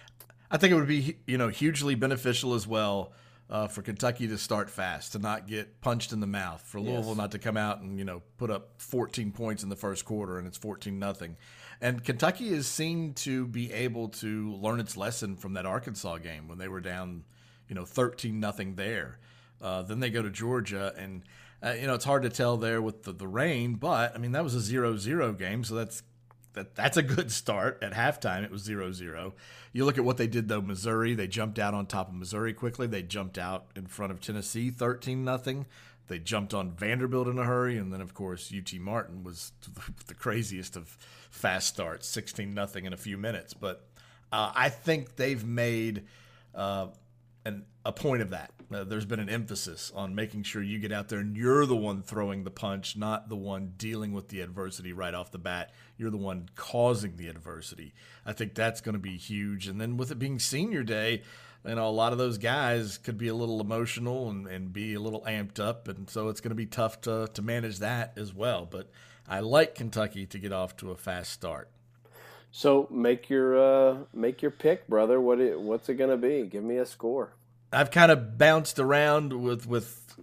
I 0.50 0.58
think 0.58 0.72
it 0.72 0.76
would 0.76 0.88
be 0.88 1.18
you 1.28 1.38
know 1.38 1.48
hugely 1.50 1.96
beneficial 1.96 2.54
as 2.54 2.68
well 2.68 3.14
uh, 3.50 3.68
for 3.68 3.82
Kentucky 3.82 4.28
to 4.28 4.38
start 4.38 4.70
fast, 4.70 5.12
to 5.14 5.20
not 5.20 5.48
get 5.48 5.82
punched 5.82 6.14
in 6.14 6.20
the 6.22 6.28
mouth, 6.28 6.62
for 6.62 6.80
Louisville 6.80 7.10
Yes. 7.10 7.18
not 7.18 7.32
to 7.32 7.40
come 7.40 7.58
out 7.58 7.82
and 7.82 7.98
you 7.98 8.06
know 8.06 8.22
put 8.38 8.50
up 8.50 8.72
14 8.78 9.32
points 9.32 9.64
in 9.64 9.70
the 9.70 9.76
first 9.76 10.06
quarter 10.06 10.38
and 10.38 10.48
it's 10.48 10.58
14 10.58 10.98
nothing. 10.98 11.38
And 11.84 12.04
Kentucky 12.04 12.54
has 12.54 12.68
seemed 12.68 13.16
to 13.18 13.48
be 13.48 13.74
able 13.74 14.10
to 14.10 14.54
learn 14.54 14.80
its 14.80 14.96
lesson 14.96 15.36
from 15.36 15.54
that 15.54 15.66
Arkansas 15.66 16.18
game 16.20 16.48
when 16.48 16.60
they 16.60 16.68
were 16.68 16.80
down, 16.80 17.24
you 17.68 17.74
know, 17.74 17.86
13 17.86 18.40
nothing 18.40 18.76
there. 18.76 19.18
Uh, 19.62 19.82
then 19.84 20.00
they 20.00 20.10
go 20.10 20.22
to 20.22 20.30
Georgia 20.30 20.94
and. 20.98 21.24
Uh, 21.64 21.76
you 21.80 21.86
know, 21.86 21.94
it's 21.94 22.06
hard 22.06 22.24
to 22.24 22.30
tell 22.32 22.58
there 22.58 22.82
with 22.82 23.04
the, 23.04 23.12
the 23.14 23.28
rain, 23.28 23.76
but 23.76 24.16
I 24.16 24.18
mean, 24.18 24.32
that 24.32 24.44
was 24.44 24.56
a 24.56 24.60
0 24.60 24.98
0 24.98 25.34
game, 25.34 25.64
so 25.64 25.76
that's 25.76 26.02
that 26.54 26.76
that's 26.76 26.98
a 26.98 27.04
good 27.04 27.32
start 27.32 27.80
at 27.82 27.94
halftime. 27.94 28.44
It 28.44 28.52
was 28.52 28.68
0-0. 28.68 29.34
You 29.74 29.86
look 29.86 29.98
at 29.98 30.04
what 30.04 30.18
they 30.18 30.28
did 30.28 30.48
though. 30.48 30.62
Missouri, 30.62 31.14
they 31.14 31.28
jumped 31.28 31.60
out 31.60 31.74
on 31.74 31.86
top 31.86 32.10
of 32.10 32.16
Missouri 32.16 32.54
quickly. 32.54 32.88
They 32.88 33.04
jumped 33.04 33.38
out 33.38 33.68
in 33.76 33.88
front 33.88 34.12
of 34.12 34.20
Tennessee, 34.20 34.70
thirteen 34.70 35.24
nothing. 35.24 35.66
They 36.08 36.20
jumped 36.20 36.54
on 36.54 36.72
Vanderbilt 36.72 37.28
in 37.28 37.38
a 37.38 37.46
hurry, 37.46 37.78
and 37.78 37.94
then 37.94 38.02
of 38.02 38.14
course 38.14 38.54
UT 38.56 38.74
Martin 38.80 39.24
was 39.24 39.54
the 40.08 40.14
craziest 40.14 40.76
of 40.76 40.98
fast 41.30 41.68
starts, 41.68 42.08
sixteen 42.08 42.54
nothing 42.54 42.86
in 42.86 42.92
a 42.94 42.98
few 42.98 43.18
minutes. 43.18 43.54
But 43.54 43.88
uh, 44.32 44.52
I 44.54 44.70
think 44.70 45.16
they've 45.16 45.46
made 45.46 46.04
uh, 46.54 46.88
an, 47.46 47.66
a 47.86 47.94
point 47.94 48.22
of 48.22 48.32
that. 48.32 48.52
Uh, 48.74 48.84
there's 48.86 49.06
been 49.06 49.20
an 49.20 49.30
emphasis 49.30 49.92
on 49.94 50.16
making 50.16 50.44
sure 50.44 50.62
you 50.62 50.80
get 50.80 50.92
out 50.92 51.10
there 51.10 51.20
and 51.20 51.36
you're 51.36 51.66
the 51.66 51.76
one 51.76 52.02
throwing 52.02 52.44
the 52.44 52.52
punch, 52.52 52.96
not 52.96 53.28
the 53.28 53.36
one 53.36 53.74
dealing 53.78 54.14
with 54.14 54.30
the 54.30 54.40
adversity 54.40 54.94
right 54.94 55.14
off 55.14 55.32
the 55.32 55.38
bat. 55.38 55.72
You're 55.98 56.10
the 56.10 56.18
one 56.18 56.50
causing 56.56 57.18
the 57.18 57.28
adversity. 57.28 57.94
I 58.26 58.34
think 58.34 58.56
that's 58.56 58.80
going 58.80 58.94
to 58.94 59.00
be 59.00 59.18
huge. 59.18 59.68
And 59.68 59.82
then 59.82 59.98
with 59.98 60.12
it 60.12 60.20
being 60.20 60.40
senior 60.40 60.84
day, 60.84 61.24
you 61.66 61.76
know, 61.76 61.88
a 61.88 61.90
lot 61.90 62.14
of 62.14 62.18
those 62.18 62.38
guys 62.38 62.98
could 62.98 63.18
be 63.18 63.28
a 63.28 63.36
little 63.36 63.60
emotional 63.60 64.30
and, 64.30 64.48
and 64.48 64.72
be 64.72 64.94
a 64.94 65.00
little 65.00 65.22
amped 65.28 65.60
up. 65.60 65.88
And 65.88 66.10
so 66.10 66.30
it's 66.30 66.40
going 66.40 66.50
to 66.50 66.56
be 66.56 66.66
tough 66.66 67.02
to, 67.02 67.28
to 67.34 67.42
manage 67.42 67.80
that 67.80 68.14
as 68.16 68.34
well. 68.34 68.66
But 68.66 68.90
I 69.28 69.42
like 69.42 69.76
Kentucky 69.76 70.26
to 70.28 70.40
get 70.40 70.54
off 70.54 70.78
to 70.78 70.92
a 70.92 70.96
fast 70.96 71.32
start. 71.32 71.70
So 72.52 72.88
make 72.92 73.30
your 73.30 73.58
uh, 73.58 73.98
make 74.14 74.42
your 74.42 74.52
pick, 74.52 74.86
brother. 74.88 75.22
What 75.22 75.40
it, 75.40 75.60
what's 75.60 75.88
it 75.88 75.94
gonna 75.94 76.18
be? 76.18 76.44
Give 76.44 76.64
me 76.64 76.78
a 76.78 76.86
score. 76.86 77.32
I've 77.72 77.92
kind 77.92 78.12
of 78.12 78.38
bounced 78.38 78.80
around 78.80 79.34
with 79.34 79.66
with 79.66 80.16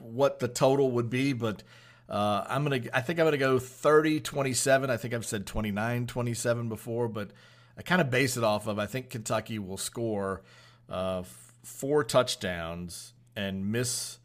what 0.00 0.38
the 0.38 0.48
total 0.48 0.90
would 0.92 1.10
be, 1.10 1.32
but 1.32 1.62
uh, 2.08 2.44
I'm 2.48 2.62
gonna. 2.62 2.82
I 2.92 3.00
think 3.00 3.18
I'm 3.18 3.26
gonna 3.26 3.36
go 3.36 3.58
30 3.58 4.20
27. 4.20 4.90
I 4.90 4.96
think 4.96 5.14
I've 5.14 5.26
said 5.26 5.46
29 5.46 6.06
27 6.06 6.68
before, 6.68 7.08
but 7.08 7.30
I 7.76 7.82
kind 7.82 8.00
of 8.00 8.10
base 8.10 8.36
it 8.36 8.44
off 8.44 8.66
of 8.66 8.78
I 8.78 8.86
think 8.86 9.10
Kentucky 9.10 9.58
will 9.58 9.76
score 9.76 10.42
uh, 10.88 11.24
four 11.62 12.04
touchdowns 12.04 13.12
and 13.34 13.70
miss 13.70 14.18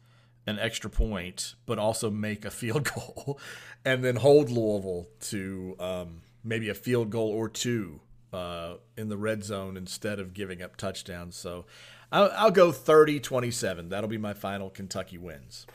an 0.46 0.58
extra 0.58 0.88
point, 0.88 1.54
but 1.66 1.78
also 1.78 2.10
make 2.10 2.44
a 2.44 2.50
field 2.52 2.84
goal, 2.94 3.38
and 3.84 4.04
then 4.04 4.16
hold 4.16 4.48
Louisville 4.48 5.08
to 5.20 5.76
um, 5.78 6.22
maybe 6.44 6.68
a 6.68 6.74
field 6.74 7.10
goal 7.10 7.28
or 7.28 7.48
two 7.48 8.00
uh, 8.32 8.76
in 8.96 9.08
the 9.08 9.16
red 9.16 9.44
zone 9.44 9.76
instead 9.76 10.18
of 10.18 10.34
giving 10.34 10.62
up 10.62 10.76
touchdowns. 10.76 11.36
So 11.36 11.66
I'll, 12.12 12.30
I'll 12.36 12.50
go 12.52 12.70
30 12.70 13.18
27. 13.20 13.88
That'll 13.88 14.08
be 14.08 14.18
my 14.18 14.34
final 14.34 14.70
Kentucky 14.70 15.18
wins. 15.18 15.66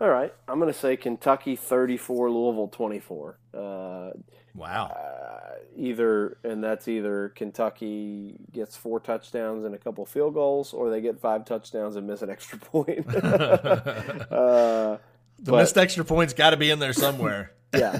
All 0.00 0.10
right, 0.10 0.32
I'm 0.46 0.58
gonna 0.60 0.72
say 0.74 0.96
Kentucky 0.96 1.56
34, 1.56 2.30
Louisville 2.30 2.68
24. 2.68 3.38
Uh, 3.54 4.10
Wow. 4.54 4.86
uh, 4.86 5.54
either 5.76 6.38
and 6.42 6.64
that's 6.64 6.88
either 6.88 7.30
Kentucky 7.30 8.36
gets 8.52 8.74
four 8.76 9.00
touchdowns 9.00 9.64
and 9.66 9.74
a 9.74 9.78
couple 9.78 10.04
field 10.06 10.32
goals, 10.34 10.72
or 10.72 10.88
they 10.90 11.00
get 11.02 11.18
five 11.20 11.44
touchdowns 11.44 11.96
and 11.96 12.06
miss 12.06 12.22
an 12.22 12.30
extra 12.30 12.58
point. 12.72 13.06
uh, 13.14 14.96
The 15.38 15.50
but- 15.52 15.56
missed 15.58 15.76
extra 15.78 16.04
points 16.04 16.32
got 16.32 16.50
to 16.50 16.56
be 16.56 16.70
in 16.70 16.78
there 16.78 16.92
somewhere. 16.92 17.52
yeah, 17.76 17.98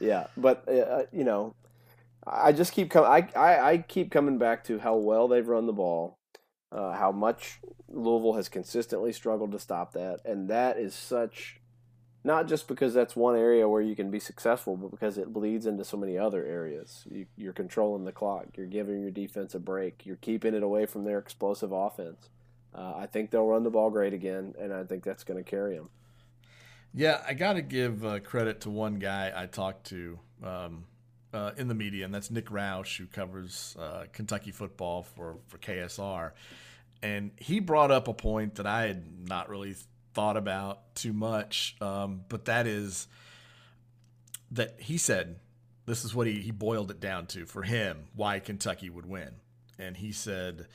yeah. 0.00 0.26
But 0.36 0.68
uh, 0.68 1.04
you 1.12 1.24
know, 1.24 1.54
I 2.26 2.52
just 2.52 2.72
keep 2.72 2.90
coming. 2.90 3.08
I 3.36 3.58
I 3.72 3.78
keep 3.78 4.10
coming 4.10 4.38
back 4.38 4.64
to 4.64 4.78
how 4.78 4.96
well 4.96 5.28
they've 5.28 5.46
run 5.46 5.66
the 5.66 5.72
ball, 5.72 6.18
uh, 6.72 6.92
how 6.92 7.12
much 7.12 7.60
Louisville 7.88 8.34
has 8.34 8.48
consistently 8.48 9.12
struggled 9.12 9.52
to 9.52 9.58
stop 9.58 9.92
that, 9.92 10.20
and 10.24 10.48
that 10.48 10.78
is 10.78 10.94
such. 10.94 11.58
Not 12.24 12.46
just 12.46 12.68
because 12.68 12.94
that's 12.94 13.16
one 13.16 13.34
area 13.34 13.68
where 13.68 13.82
you 13.82 13.96
can 13.96 14.08
be 14.08 14.20
successful, 14.20 14.76
but 14.76 14.92
because 14.92 15.18
it 15.18 15.32
bleeds 15.32 15.66
into 15.66 15.84
so 15.84 15.96
many 15.96 16.16
other 16.16 16.44
areas. 16.46 17.02
You, 17.10 17.26
you're 17.36 17.52
controlling 17.52 18.04
the 18.04 18.12
clock. 18.12 18.46
You're 18.56 18.66
giving 18.66 19.00
your 19.00 19.10
defense 19.10 19.56
a 19.56 19.58
break. 19.58 20.06
You're 20.06 20.14
keeping 20.14 20.54
it 20.54 20.62
away 20.62 20.86
from 20.86 21.02
their 21.02 21.18
explosive 21.18 21.72
offense. 21.72 22.28
Uh, 22.72 22.92
I 22.96 23.06
think 23.06 23.32
they'll 23.32 23.46
run 23.46 23.64
the 23.64 23.70
ball 23.70 23.90
great 23.90 24.14
again, 24.14 24.54
and 24.56 24.72
I 24.72 24.84
think 24.84 25.02
that's 25.02 25.24
going 25.24 25.42
to 25.42 25.50
carry 25.50 25.74
them. 25.74 25.90
Yeah, 26.94 27.22
I 27.26 27.34
got 27.34 27.54
to 27.54 27.62
give 27.62 28.04
uh, 28.04 28.20
credit 28.20 28.60
to 28.62 28.70
one 28.70 29.00
guy 29.00 29.32
I 29.34 29.46
talked 29.46 29.86
to 29.86 30.18
um, 30.44 30.84
uh, 31.32 31.52
in 31.56 31.68
the 31.68 31.74
media, 31.74 32.04
and 32.04 32.14
that's 32.14 32.30
Nick 32.30 32.46
Roush, 32.46 32.98
who 32.98 33.06
covers 33.06 33.76
uh, 33.78 34.04
Kentucky 34.12 34.50
football 34.50 35.02
for, 35.02 35.36
for 35.48 35.58
KSR. 35.58 36.32
And 37.02 37.32
he 37.36 37.60
brought 37.60 37.90
up 37.90 38.08
a 38.08 38.14
point 38.14 38.56
that 38.56 38.66
I 38.66 38.86
had 38.86 39.28
not 39.28 39.48
really 39.48 39.74
thought 40.14 40.36
about 40.36 40.94
too 40.94 41.12
much, 41.12 41.76
um, 41.80 42.22
but 42.28 42.44
that 42.44 42.66
is 42.66 43.08
that 44.50 44.76
he 44.78 44.98
said 44.98 45.36
this 45.86 46.04
is 46.04 46.14
what 46.14 46.26
he, 46.26 46.40
he 46.40 46.50
boiled 46.50 46.90
it 46.90 47.00
down 47.00 47.26
to 47.26 47.46
for 47.46 47.62
him 47.62 48.04
why 48.14 48.38
Kentucky 48.38 48.90
would 48.90 49.06
win. 49.06 49.30
And 49.78 49.96
he 49.96 50.12
said, 50.12 50.66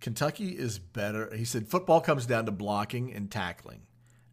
Kentucky 0.00 0.50
is 0.50 0.78
better. 0.78 1.34
He 1.34 1.44
said, 1.44 1.68
football 1.68 2.00
comes 2.00 2.26
down 2.26 2.46
to 2.46 2.52
blocking 2.52 3.12
and 3.12 3.30
tackling. 3.30 3.82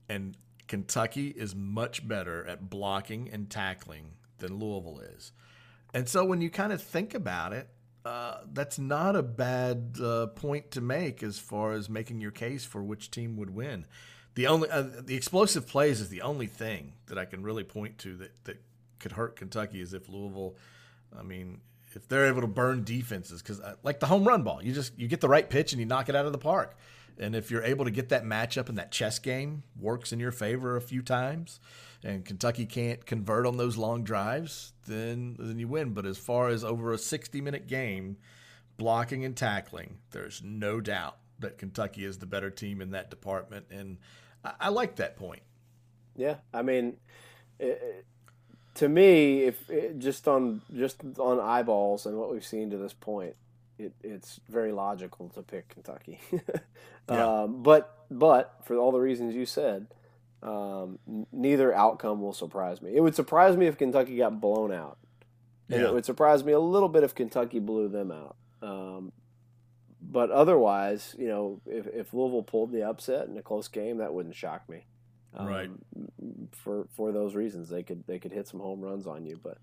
And 0.10 0.38
Kentucky 0.68 1.28
is 1.28 1.56
much 1.56 2.08
better 2.08 2.46
at 2.48 2.70
blocking 2.70 3.30
and 3.32 3.50
tackling 3.50 4.14
than 4.40 4.58
Louisville 4.58 5.00
is. 5.00 5.32
And 5.96 6.10
so 6.10 6.26
when 6.26 6.42
you 6.42 6.50
kind 6.50 6.74
of 6.74 6.84
think 6.84 7.14
about 7.14 7.54
it, 7.54 7.70
uh, 8.04 8.40
that's 8.52 8.78
not 8.78 9.16
a 9.16 9.24
bad 9.24 9.96
uh, 10.04 10.28
point 10.28 10.70
to 10.72 10.82
make 10.82 11.24
as 11.24 11.40
far 11.40 11.72
as 11.72 11.90
making 11.90 12.20
your 12.20 12.32
case 12.32 12.66
for 12.66 12.84
which 12.84 13.10
team 13.10 13.38
would 13.38 13.50
win. 13.50 13.86
The 14.36 14.48
only 14.48 14.70
uh, 14.70 14.84
the 15.00 15.16
explosive 15.16 15.66
plays 15.66 16.02
is 16.02 16.10
the 16.10 16.22
only 16.22 16.48
thing 16.48 16.94
that 17.08 17.18
I 17.18 17.24
can 17.24 17.44
really 17.44 17.64
point 17.64 17.98
to 18.00 18.18
that, 18.18 18.44
that 18.44 18.62
could 19.00 19.14
hurt 19.14 19.38
Kentucky 19.38 19.80
is 19.80 19.94
if 19.94 20.10
Louisville, 20.10 20.58
I 21.18 21.24
mean, 21.24 21.62
if 21.94 22.10
they're 22.10 22.28
able 22.28 22.42
to 22.42 22.48
burn 22.48 22.84
defenses 22.84 23.42
because 23.42 23.62
like 23.82 24.02
the 24.02 24.08
home 24.08 24.26
run 24.26 24.44
ball, 24.44 24.62
you 24.62 24.74
just 24.74 25.00
you 25.00 25.08
get 25.08 25.22
the 25.22 25.30
right 25.30 25.50
pitch 25.50 25.72
and 25.72 25.80
you 25.80 25.86
knock 25.86 26.10
it 26.10 26.16
out 26.16 26.26
of 26.26 26.34
the 26.34 26.38
park. 26.38 26.76
And 27.20 27.36
if 27.36 27.50
you're 27.50 27.64
able 27.64 27.86
to 27.86 27.92
get 27.92 28.10
that 28.10 28.24
matchup 28.24 28.70
and 28.70 28.78
that 28.78 28.92
chess 28.92 29.20
game 29.20 29.64
works 29.80 30.12
in 30.12 30.20
your 30.20 30.32
favor 30.32 30.76
a 30.76 30.82
few 30.82 31.02
times, 31.02 31.60
and 32.04 32.26
Kentucky 32.26 32.66
can't 32.66 33.06
convert 33.06 33.46
on 33.46 33.58
those 33.58 33.78
long 33.78 34.04
drives, 34.04 34.74
then 34.88 35.36
then 35.40 35.58
you 35.58 35.68
win. 35.68 35.94
But 35.94 36.06
as 36.06 36.18
far 36.18 36.50
as 36.50 36.64
over 36.64 36.92
a 36.92 36.98
60 36.98 37.42
minute 37.42 37.68
game, 37.68 38.18
blocking 38.78 39.26
and 39.26 39.36
tackling, 39.36 39.98
there's 40.12 40.42
no 40.44 40.82
doubt 40.82 41.18
that 41.40 41.58
Kentucky 41.58 42.06
is 42.06 42.20
the 42.20 42.26
better 42.26 42.50
team 42.50 42.82
in 42.82 42.92
that 42.92 43.10
department, 43.10 43.66
and 43.70 43.98
I, 44.44 44.54
I 44.62 44.70
like 44.70 44.98
that 44.98 45.16
point. 45.16 45.42
Yeah, 46.16 46.36
I 46.54 46.62
mean, 46.62 46.98
it, 47.60 48.06
to 48.76 48.90
me, 48.90 49.44
if 49.44 49.70
it, 49.70 50.00
just 50.00 50.28
on 50.28 50.62
just 50.76 51.02
on 51.18 51.40
eyeballs 51.40 52.06
and 52.06 52.18
what 52.18 52.32
we've 52.32 52.46
seen 52.46 52.70
to 52.70 52.78
this 52.78 52.94
point, 52.94 53.36
it, 53.78 53.94
it's 54.04 54.40
very 54.50 54.72
logical 54.72 55.30
to 55.30 55.42
pick 55.42 55.70
Kentucky. 55.70 56.20
yeah. 57.10 57.42
um, 57.42 57.64
but 57.64 58.06
but 58.10 58.60
for 58.64 58.76
all 58.78 58.92
the 58.92 59.00
reasons 59.00 59.36
you 59.36 59.46
said, 59.46 59.88
um, 60.44 61.00
neither 61.32 61.74
outcome 61.74 62.22
will 62.22 62.34
surprise 62.34 62.82
me. 62.82 62.96
It 62.96 63.02
would 63.02 63.16
surprise 63.16 63.58
me 63.58 63.68
if 63.68 63.78
Kentucky 63.78 64.18
got 64.18 64.40
blown 64.40 64.72
out, 64.72 64.98
and 65.70 65.82
yeah. 65.82 65.88
it 65.88 65.94
would 65.94 66.06
surprise 66.06 66.44
me 66.44 66.54
a 66.54 66.60
little 66.60 66.90
bit 66.90 67.04
if 67.04 67.16
Kentucky 67.16 67.60
blew 67.60 67.88
them 67.88 68.12
out. 68.12 68.36
Um, 68.62 69.12
but 70.02 70.30
otherwise, 70.32 71.16
you 71.18 71.28
know, 71.28 71.62
if, 71.66 71.88
if 71.88 72.14
Louisville 72.14 72.44
pulled 72.44 72.72
the 72.72 72.84
upset 72.84 73.28
in 73.28 73.38
a 73.38 73.42
close 73.42 73.68
game, 73.68 73.98
that 73.98 74.14
wouldn't 74.14 74.36
shock 74.36 74.68
me. 74.70 74.86
Um, 75.36 75.48
right. 75.48 75.70
For 76.52 76.88
for 76.96 77.12
those 77.12 77.36
reasons, 77.36 77.70
they 77.70 77.84
could 77.84 78.06
they 78.08 78.20
could 78.20 78.32
hit 78.32 78.48
some 78.48 78.60
home 78.60 78.82
runs 78.82 79.08
on 79.08 79.26
you, 79.26 79.40
but 79.42 79.58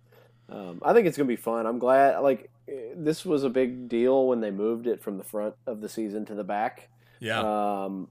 um, 0.48 0.81
I 0.83 0.92
think 0.92 1.07
it's 1.07 1.16
going 1.16 1.26
to 1.26 1.33
be 1.33 1.37
fun. 1.37 1.66
I'm 1.66 1.78
glad. 1.78 2.18
Like 2.20 2.50
this 2.94 3.24
was 3.24 3.44
a 3.44 3.50
big 3.50 3.88
deal 3.88 4.26
when 4.26 4.40
they 4.40 4.50
moved 4.50 4.87
it 4.87 5.02
from 5.02 5.18
the 5.18 5.24
front 5.24 5.55
of 5.66 5.81
the 5.81 5.88
season 5.88 6.24
to 6.26 6.35
the 6.35 6.44
back. 6.44 6.88
Yeah. 7.20 7.40
Um, 7.40 8.09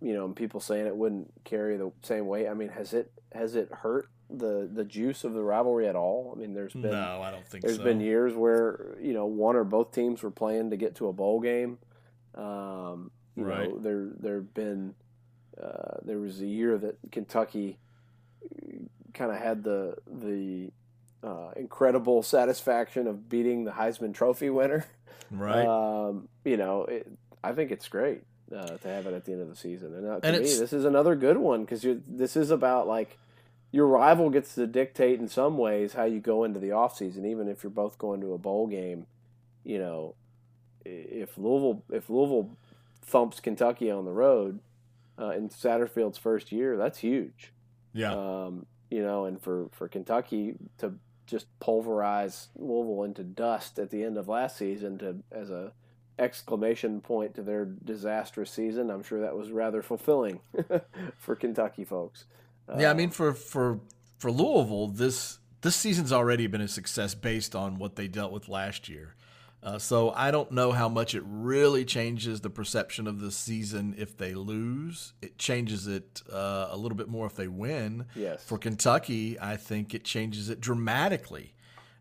you 0.00 0.14
know, 0.14 0.28
people 0.28 0.60
saying 0.60 0.86
it 0.86 0.96
wouldn't 0.96 1.30
carry 1.44 1.76
the 1.76 1.92
same 2.02 2.26
weight. 2.26 2.48
I 2.48 2.54
mean, 2.54 2.68
has 2.68 2.94
it 2.94 3.10
has 3.32 3.54
it 3.54 3.68
hurt 3.72 4.08
the 4.30 4.68
the 4.72 4.84
juice 4.84 5.24
of 5.24 5.34
the 5.34 5.42
rivalry 5.42 5.88
at 5.88 5.96
all? 5.96 6.32
I 6.34 6.40
mean, 6.40 6.54
there's 6.54 6.72
been 6.72 6.92
no, 6.92 7.20
I 7.22 7.30
don't 7.30 7.46
think 7.46 7.64
there's 7.64 7.78
so. 7.78 7.84
been 7.84 8.00
years 8.00 8.34
where 8.34 8.96
you 9.00 9.12
know 9.12 9.26
one 9.26 9.56
or 9.56 9.64
both 9.64 9.92
teams 9.92 10.22
were 10.22 10.30
playing 10.30 10.70
to 10.70 10.76
get 10.76 10.94
to 10.96 11.08
a 11.08 11.12
bowl 11.12 11.40
game. 11.40 11.78
Um, 12.34 13.10
right. 13.36 13.68
Know, 13.68 13.78
there 13.78 14.08
there've 14.18 14.54
been 14.54 14.94
uh, 15.60 15.96
there 16.04 16.18
was 16.18 16.40
a 16.40 16.46
year 16.46 16.78
that 16.78 16.96
Kentucky 17.10 17.78
kind 19.14 19.32
of 19.32 19.38
had 19.38 19.64
the 19.64 19.96
the 20.06 20.70
uh, 21.22 21.50
incredible 21.56 22.22
satisfaction 22.22 23.06
of 23.06 23.28
beating 23.28 23.64
the 23.64 23.72
Heisman 23.72 24.14
Trophy 24.14 24.50
winner. 24.50 24.84
Right. 25.30 25.66
Um, 25.66 26.26
you 26.42 26.56
know, 26.56 26.84
it, 26.84 27.06
I 27.44 27.52
think 27.52 27.70
it's 27.70 27.86
great 27.86 28.22
uh, 28.50 28.78
to 28.78 28.88
have 28.88 29.06
it 29.06 29.12
at 29.12 29.26
the 29.26 29.32
end 29.32 29.42
of 29.42 29.50
the 29.50 29.56
season, 29.56 29.92
and 29.92 30.06
uh, 30.06 30.20
to 30.20 30.26
and 30.26 30.38
me, 30.38 30.44
this 30.44 30.72
is 30.72 30.86
another 30.86 31.14
good 31.16 31.36
one 31.36 31.66
because 31.66 31.84
this 32.06 32.34
is 32.34 32.50
about 32.50 32.88
like 32.88 33.18
your 33.70 33.86
rival 33.86 34.30
gets 34.30 34.54
to 34.54 34.66
dictate 34.66 35.20
in 35.20 35.28
some 35.28 35.58
ways 35.58 35.92
how 35.92 36.04
you 36.04 36.20
go 36.20 36.44
into 36.44 36.58
the 36.58 36.70
offseason, 36.70 37.26
even 37.26 37.46
if 37.46 37.62
you're 37.62 37.68
both 37.68 37.98
going 37.98 38.22
to 38.22 38.32
a 38.32 38.38
bowl 38.38 38.66
game. 38.68 39.06
You 39.64 39.80
know, 39.80 40.14
if 40.84 41.36
Louisville 41.36 41.84
if 41.90 42.08
Louisville 42.08 42.56
thumps 43.02 43.40
Kentucky 43.40 43.90
on 43.90 44.04
the 44.06 44.12
road 44.12 44.60
uh, 45.18 45.30
in 45.30 45.50
Satterfield's 45.50 46.18
first 46.18 46.52
year, 46.52 46.76
that's 46.76 46.98
huge. 46.98 47.52
Yeah. 47.92 48.12
Um, 48.12 48.66
you 48.90 49.02
know, 49.02 49.26
and 49.26 49.40
for, 49.40 49.68
for 49.72 49.88
Kentucky 49.88 50.54
to 50.78 50.94
just 51.28 51.46
pulverize 51.60 52.48
Louisville 52.56 53.04
into 53.04 53.22
dust 53.22 53.78
at 53.78 53.90
the 53.90 54.02
end 54.02 54.16
of 54.16 54.28
last 54.28 54.56
season 54.56 54.98
to 54.98 55.16
as 55.30 55.50
a 55.50 55.72
exclamation 56.18 57.00
point 57.00 57.34
to 57.36 57.42
their 57.42 57.64
disastrous 57.64 58.50
season, 58.50 58.90
I'm 58.90 59.02
sure 59.02 59.20
that 59.20 59.36
was 59.36 59.52
rather 59.52 59.82
fulfilling 59.82 60.40
for 61.16 61.36
Kentucky 61.36 61.84
folks. 61.84 62.24
Yeah, 62.76 62.88
I 62.88 62.90
uh, 62.90 62.94
mean 62.94 63.10
for 63.10 63.32
for 63.34 63.80
for 64.18 64.32
Louisville, 64.32 64.88
this 64.88 65.38
this 65.60 65.76
season's 65.76 66.12
already 66.12 66.46
been 66.46 66.60
a 66.60 66.68
success 66.68 67.14
based 67.14 67.54
on 67.54 67.78
what 67.78 67.96
they 67.96 68.08
dealt 68.08 68.32
with 68.32 68.48
last 68.48 68.88
year. 68.88 69.14
Uh, 69.60 69.78
so 69.78 70.10
I 70.10 70.30
don't 70.30 70.52
know 70.52 70.70
how 70.70 70.88
much 70.88 71.14
it 71.14 71.22
really 71.26 71.84
changes 71.84 72.40
the 72.40 72.50
perception 72.50 73.06
of 73.06 73.20
the 73.20 73.32
season 73.32 73.94
if 73.98 74.16
they 74.16 74.34
lose. 74.34 75.14
It 75.20 75.36
changes 75.36 75.86
it 75.86 76.22
uh, 76.32 76.68
a 76.70 76.76
little 76.76 76.96
bit 76.96 77.08
more 77.08 77.26
if 77.26 77.34
they 77.34 77.48
win. 77.48 78.06
Yes. 78.14 78.44
For 78.44 78.56
Kentucky, 78.56 79.38
I 79.40 79.56
think 79.56 79.94
it 79.94 80.04
changes 80.04 80.48
it 80.48 80.60
dramatically 80.60 81.54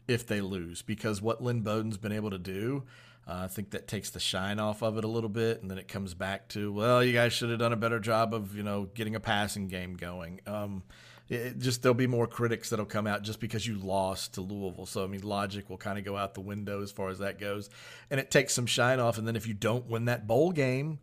if 0.08 0.26
they 0.26 0.40
lose 0.40 0.82
because 0.82 1.22
what 1.22 1.42
Lynn 1.42 1.62
Bowden's 1.62 1.98
been 1.98 2.12
able 2.12 2.30
to 2.30 2.38
do. 2.38 2.84
Uh, 3.28 3.42
I 3.44 3.48
think 3.48 3.72
that 3.72 3.88
takes 3.88 4.10
the 4.10 4.22
shine 4.22 4.58
off 4.58 4.82
of 4.82 4.98
it 4.98 5.04
a 5.04 5.08
little 5.08 5.30
bit, 5.30 5.62
and 5.62 5.70
then 5.70 5.78
it 5.78 5.90
comes 5.90 6.14
back 6.14 6.48
to, 6.50 6.72
well, 6.72 7.04
you 7.04 7.12
guys 7.12 7.34
should 7.34 7.50
have 7.50 7.60
done 7.60 7.74
a 7.74 7.78
better 7.78 8.00
job 8.00 8.34
of, 8.34 8.56
you 8.56 8.64
know, 8.64 8.88
getting 8.94 9.16
a 9.16 9.20
passing 9.20 9.68
game 9.68 9.96
going. 9.96 10.40
Um, 10.48 10.84
it 11.30 11.60
just 11.60 11.82
there'll 11.82 11.94
be 11.94 12.08
more 12.08 12.28
critics 12.28 12.70
that'll 12.70 12.86
come 12.86 13.08
out 13.08 13.24
just 13.24 13.40
because 13.40 13.68
you 13.68 13.76
lost 13.76 14.36
to 14.36 14.42
Louisville. 14.42 14.86
So 14.86 15.04
I 15.04 15.08
mean, 15.08 15.22
logic 15.22 15.70
will 15.70 15.78
kind 15.78 15.98
of 15.98 16.06
go 16.06 16.16
out 16.16 16.34
the 16.34 16.42
window 16.42 16.82
as 16.82 16.92
far 16.92 17.10
as 17.10 17.20
that 17.20 17.40
goes, 17.40 17.70
and 18.10 18.20
it 18.20 18.32
takes 18.32 18.54
some 18.54 18.66
shine 18.66 19.00
off. 19.00 19.18
And 19.18 19.28
then 19.28 19.36
if 19.36 19.48
you 19.48 19.54
don't 19.54 19.88
win 19.88 20.06
that 20.06 20.28
bowl 20.28 20.52
game, 20.52 21.00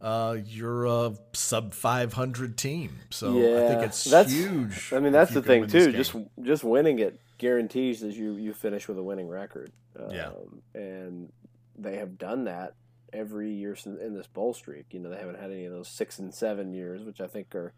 uh, 0.00 0.36
you're 0.44 0.84
a 0.86 1.14
sub 1.32 1.72
500 1.72 2.58
team. 2.58 2.98
So 3.10 3.38
yeah, 3.38 3.64
I 3.64 3.68
think 3.68 3.82
it's 3.82 4.04
that's, 4.04 4.32
huge. 4.32 4.92
I 4.92 4.98
mean, 4.98 5.12
that's 5.12 5.32
the 5.32 5.42
thing 5.42 5.66
too. 5.66 5.92
Just 5.92 6.14
just 6.42 6.64
winning 6.64 6.98
it 6.98 7.18
guarantees 7.38 8.00
that 8.00 8.14
you 8.14 8.34
you 8.34 8.52
finish 8.52 8.88
with 8.88 8.98
a 8.98 9.02
winning 9.02 9.28
record. 9.28 9.72
Um, 9.98 10.10
yeah, 10.10 10.30
and 10.74 11.32
they 11.78 11.96
have 11.96 12.18
done 12.18 12.44
that 12.44 12.74
every 13.12 13.52
year 13.52 13.76
in 13.84 14.14
this 14.14 14.26
bowl 14.26 14.54
streak. 14.54 14.86
You 14.90 15.00
know, 15.00 15.10
they 15.10 15.18
haven't 15.18 15.38
had 15.38 15.50
any 15.50 15.64
of 15.64 15.72
those 15.72 15.88
six 15.88 16.18
and 16.18 16.34
seven 16.34 16.72
years, 16.72 17.02
which 17.04 17.20
I 17.20 17.26
think 17.26 17.54
are 17.54 17.72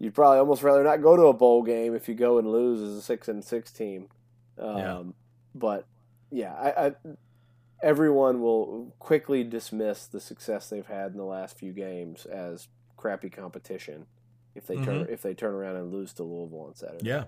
you'd 0.00 0.14
probably 0.14 0.38
almost 0.38 0.64
rather 0.64 0.82
not 0.82 1.02
go 1.02 1.14
to 1.14 1.24
a 1.24 1.32
bowl 1.32 1.62
game 1.62 1.94
if 1.94 2.08
you 2.08 2.14
go 2.14 2.38
and 2.38 2.50
lose 2.50 2.80
as 2.80 2.96
a 2.96 3.02
six 3.02 3.28
and 3.28 3.44
six 3.44 3.70
team. 3.70 4.08
Um, 4.58 4.76
yeah. 4.76 5.02
But 5.54 5.86
yeah, 6.30 6.54
I, 6.54 6.86
I, 6.86 6.92
everyone 7.82 8.40
will 8.40 8.92
quickly 8.98 9.44
dismiss 9.44 10.06
the 10.06 10.20
success 10.20 10.68
they've 10.68 10.86
had 10.86 11.12
in 11.12 11.18
the 11.18 11.24
last 11.24 11.56
few 11.56 11.72
games 11.72 12.26
as 12.26 12.68
crappy 12.96 13.30
competition 13.30 14.06
if 14.54 14.66
they 14.66 14.74
mm-hmm. 14.74 14.84
turn 14.84 15.06
if 15.08 15.22
they 15.22 15.34
turn 15.34 15.54
around 15.54 15.76
and 15.76 15.92
lose 15.92 16.12
to 16.14 16.22
Louisville 16.24 16.66
on 16.68 16.74
Saturday. 16.74 17.06
Yeah, 17.06 17.24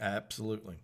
absolutely. 0.00 0.76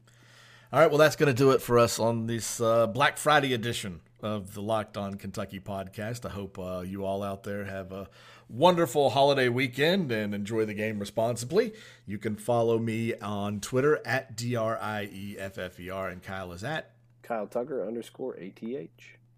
All 0.70 0.80
right, 0.80 0.90
well, 0.90 0.98
that's 0.98 1.16
going 1.16 1.34
to 1.34 1.34
do 1.34 1.52
it 1.52 1.62
for 1.62 1.78
us 1.78 1.98
on 1.98 2.26
this 2.26 2.60
uh, 2.60 2.86
Black 2.86 3.16
Friday 3.16 3.54
edition 3.54 4.00
of 4.22 4.54
the 4.54 4.62
Locked 4.62 4.96
On 4.96 5.14
Kentucky 5.14 5.60
podcast. 5.60 6.26
I 6.26 6.30
hope 6.30 6.58
uh, 6.58 6.80
you 6.80 7.04
all 7.04 7.22
out 7.22 7.44
there 7.44 7.64
have 7.64 7.92
a 7.92 8.08
wonderful 8.48 9.10
holiday 9.10 9.48
weekend 9.48 10.10
and 10.10 10.34
enjoy 10.34 10.64
the 10.64 10.74
game 10.74 10.98
responsibly. 10.98 11.72
You 12.06 12.18
can 12.18 12.36
follow 12.36 12.78
me 12.78 13.14
on 13.14 13.60
Twitter 13.60 14.00
at 14.06 14.36
D 14.36 14.56
R 14.56 14.78
I 14.80 15.08
E 15.12 15.36
F 15.38 15.58
F 15.58 15.78
E 15.78 15.90
R, 15.90 16.08
and 16.08 16.22
Kyle 16.22 16.52
is 16.52 16.64
at 16.64 16.92
Kyle 17.22 17.46
Tucker 17.46 17.86
underscore 17.86 18.34
ATH. 18.34 18.62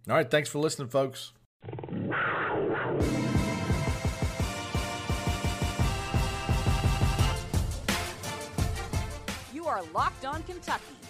All 0.09 0.15
right, 0.17 0.31
thanks 0.31 0.49
for 0.49 0.59
listening, 0.59 0.89
folks. 0.89 1.33
You 9.53 9.67
are 9.67 9.83
Locked 9.93 10.25
On 10.25 10.43
Kentucky 10.45 11.00